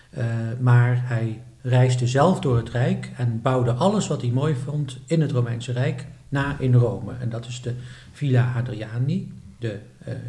[0.10, 0.26] Eh,
[0.60, 5.22] maar hij reisde zelf door het Rijk en bouwde alles wat hij mooi vond in
[5.22, 7.14] het Romeinse Rijk na in Rome.
[7.20, 7.74] En dat is de
[8.12, 9.80] Villa Hadriani, de,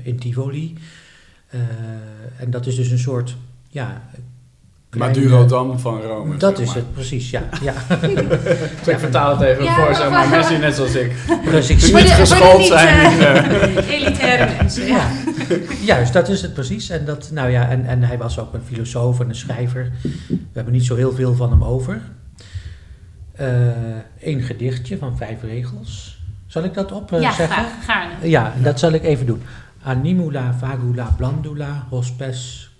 [0.02, 0.76] in Tivoli.
[1.54, 3.36] Eh, en dat is dus een soort,
[3.68, 4.02] ja...
[4.90, 6.36] kleine- Madurodam van Rome.
[6.36, 6.76] Dat zeg is maar.
[6.82, 7.42] het, precies, ja.
[7.62, 7.74] ja.
[8.78, 11.10] Dus ik vertaal het even Ja, voor zeg maar mensen net zoals ik.
[11.26, 11.38] De-
[11.90, 13.20] voor de geschoold zijn.
[13.20, 13.36] eh,
[13.76, 15.10] eh, Elitaire mensen, ja.
[15.48, 16.88] Ja, juist, dat is het precies.
[16.90, 19.90] En, dat, nou ja, en, en hij was ook een filosoof en een schrijver.
[20.28, 22.00] We hebben niet zo heel veel van hem over.
[24.20, 26.18] Eén gedichtje van vijf regels.
[26.46, 27.56] Zal ik dat op eh, ja, zeggen?
[27.56, 28.28] graag, gaarne.
[28.28, 29.42] Ja, dat zal ik even doen.
[29.84, 32.70] Animula vagula blandula hospes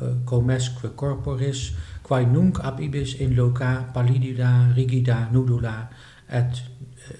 [0.00, 5.88] eh, comesque corporis quae nunc ab ibis in loca pallidida rigida nudula
[6.26, 6.62] et
[7.08, 7.14] eh,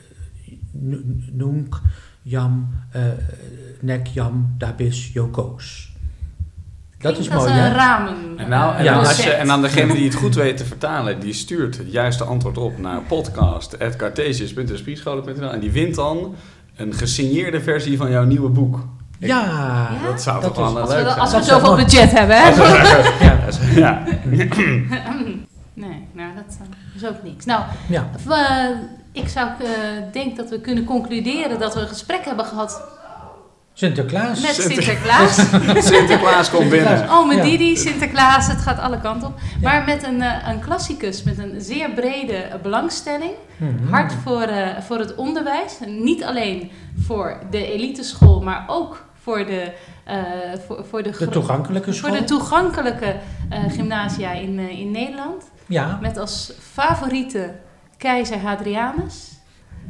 [0.73, 1.81] nu- nunc
[2.23, 3.01] jam eh,
[3.81, 5.95] nec jam dabis jocos.
[6.99, 8.39] Dat is mooi, een ramen.
[8.39, 11.21] En, nou, en, Ja, als je- en aan degene die het goed weet te vertalen,
[11.21, 16.35] die stuurt het juiste antwoord op naar podcast.cartesius.spiescholen.nl en die wint dan
[16.77, 18.87] een gesigneerde versie van jouw nieuwe boek.
[19.19, 19.89] Ik- Ja, Ja?
[20.11, 21.19] Dat zou Dat toch wel leuk zijn.
[21.19, 22.49] als we zoveel budget hebben, hè?
[23.25, 23.37] ja,
[23.75, 24.03] Ja.
[25.75, 26.67] Nee, nou, dat eh,
[27.03, 27.45] is ook niks.
[27.45, 28.09] Nou, ja.
[28.25, 28.75] we-
[29.13, 29.69] ik zou eh
[30.13, 32.83] denk dat we kunnen concluderen dat we een gesprek hebben gehad
[33.79, 34.41] Sinterklaas.
[34.41, 35.35] met Sinter- Sinterklaas.
[35.93, 37.11] Sinterklaas komt binnen.
[37.11, 37.43] Oh, met Ja.
[37.43, 39.39] Didi, Sinterklaas, het gaat alle kanten op.
[39.61, 39.71] Ja.
[39.73, 43.31] Maar met een, eh, een klassicus, met een zeer brede belangstelling.
[43.57, 43.89] Mhm.
[43.93, 45.79] Hard voor, eh, voor het onderwijs.
[45.85, 49.73] En niet alleen voor de eliteschool, maar ook voor de,
[50.05, 50.17] eh,
[50.67, 52.11] voor, voor de, toegankelijke school.
[52.11, 53.17] voor de toegankelijke
[53.51, 55.45] eh, gymnasia in, eh, in Nederland.
[55.67, 57.55] ja, Met als favoriete
[57.97, 59.29] keizer Hadrianus.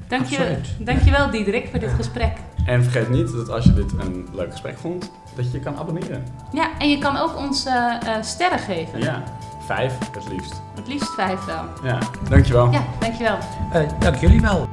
[0.08, 1.94] Dank je, dankjewel Diederik voor dit Ja.
[1.96, 2.32] gesprek.
[2.66, 5.76] En vergeet niet dat als je dit een leuk gesprek vond, dat je je kan
[5.78, 6.24] abonneren.
[6.52, 9.00] Ja, en je kan ook ons eh, eh, sterren geven.
[9.00, 9.22] Ja,
[9.66, 10.62] vijf het liefst.
[10.74, 11.64] Het liefst vijf wel.
[11.82, 11.98] Ja,
[12.28, 12.72] dankjewel.
[12.72, 13.38] Ja, dankjewel.
[13.72, 14.68] eh, dank jullie wel.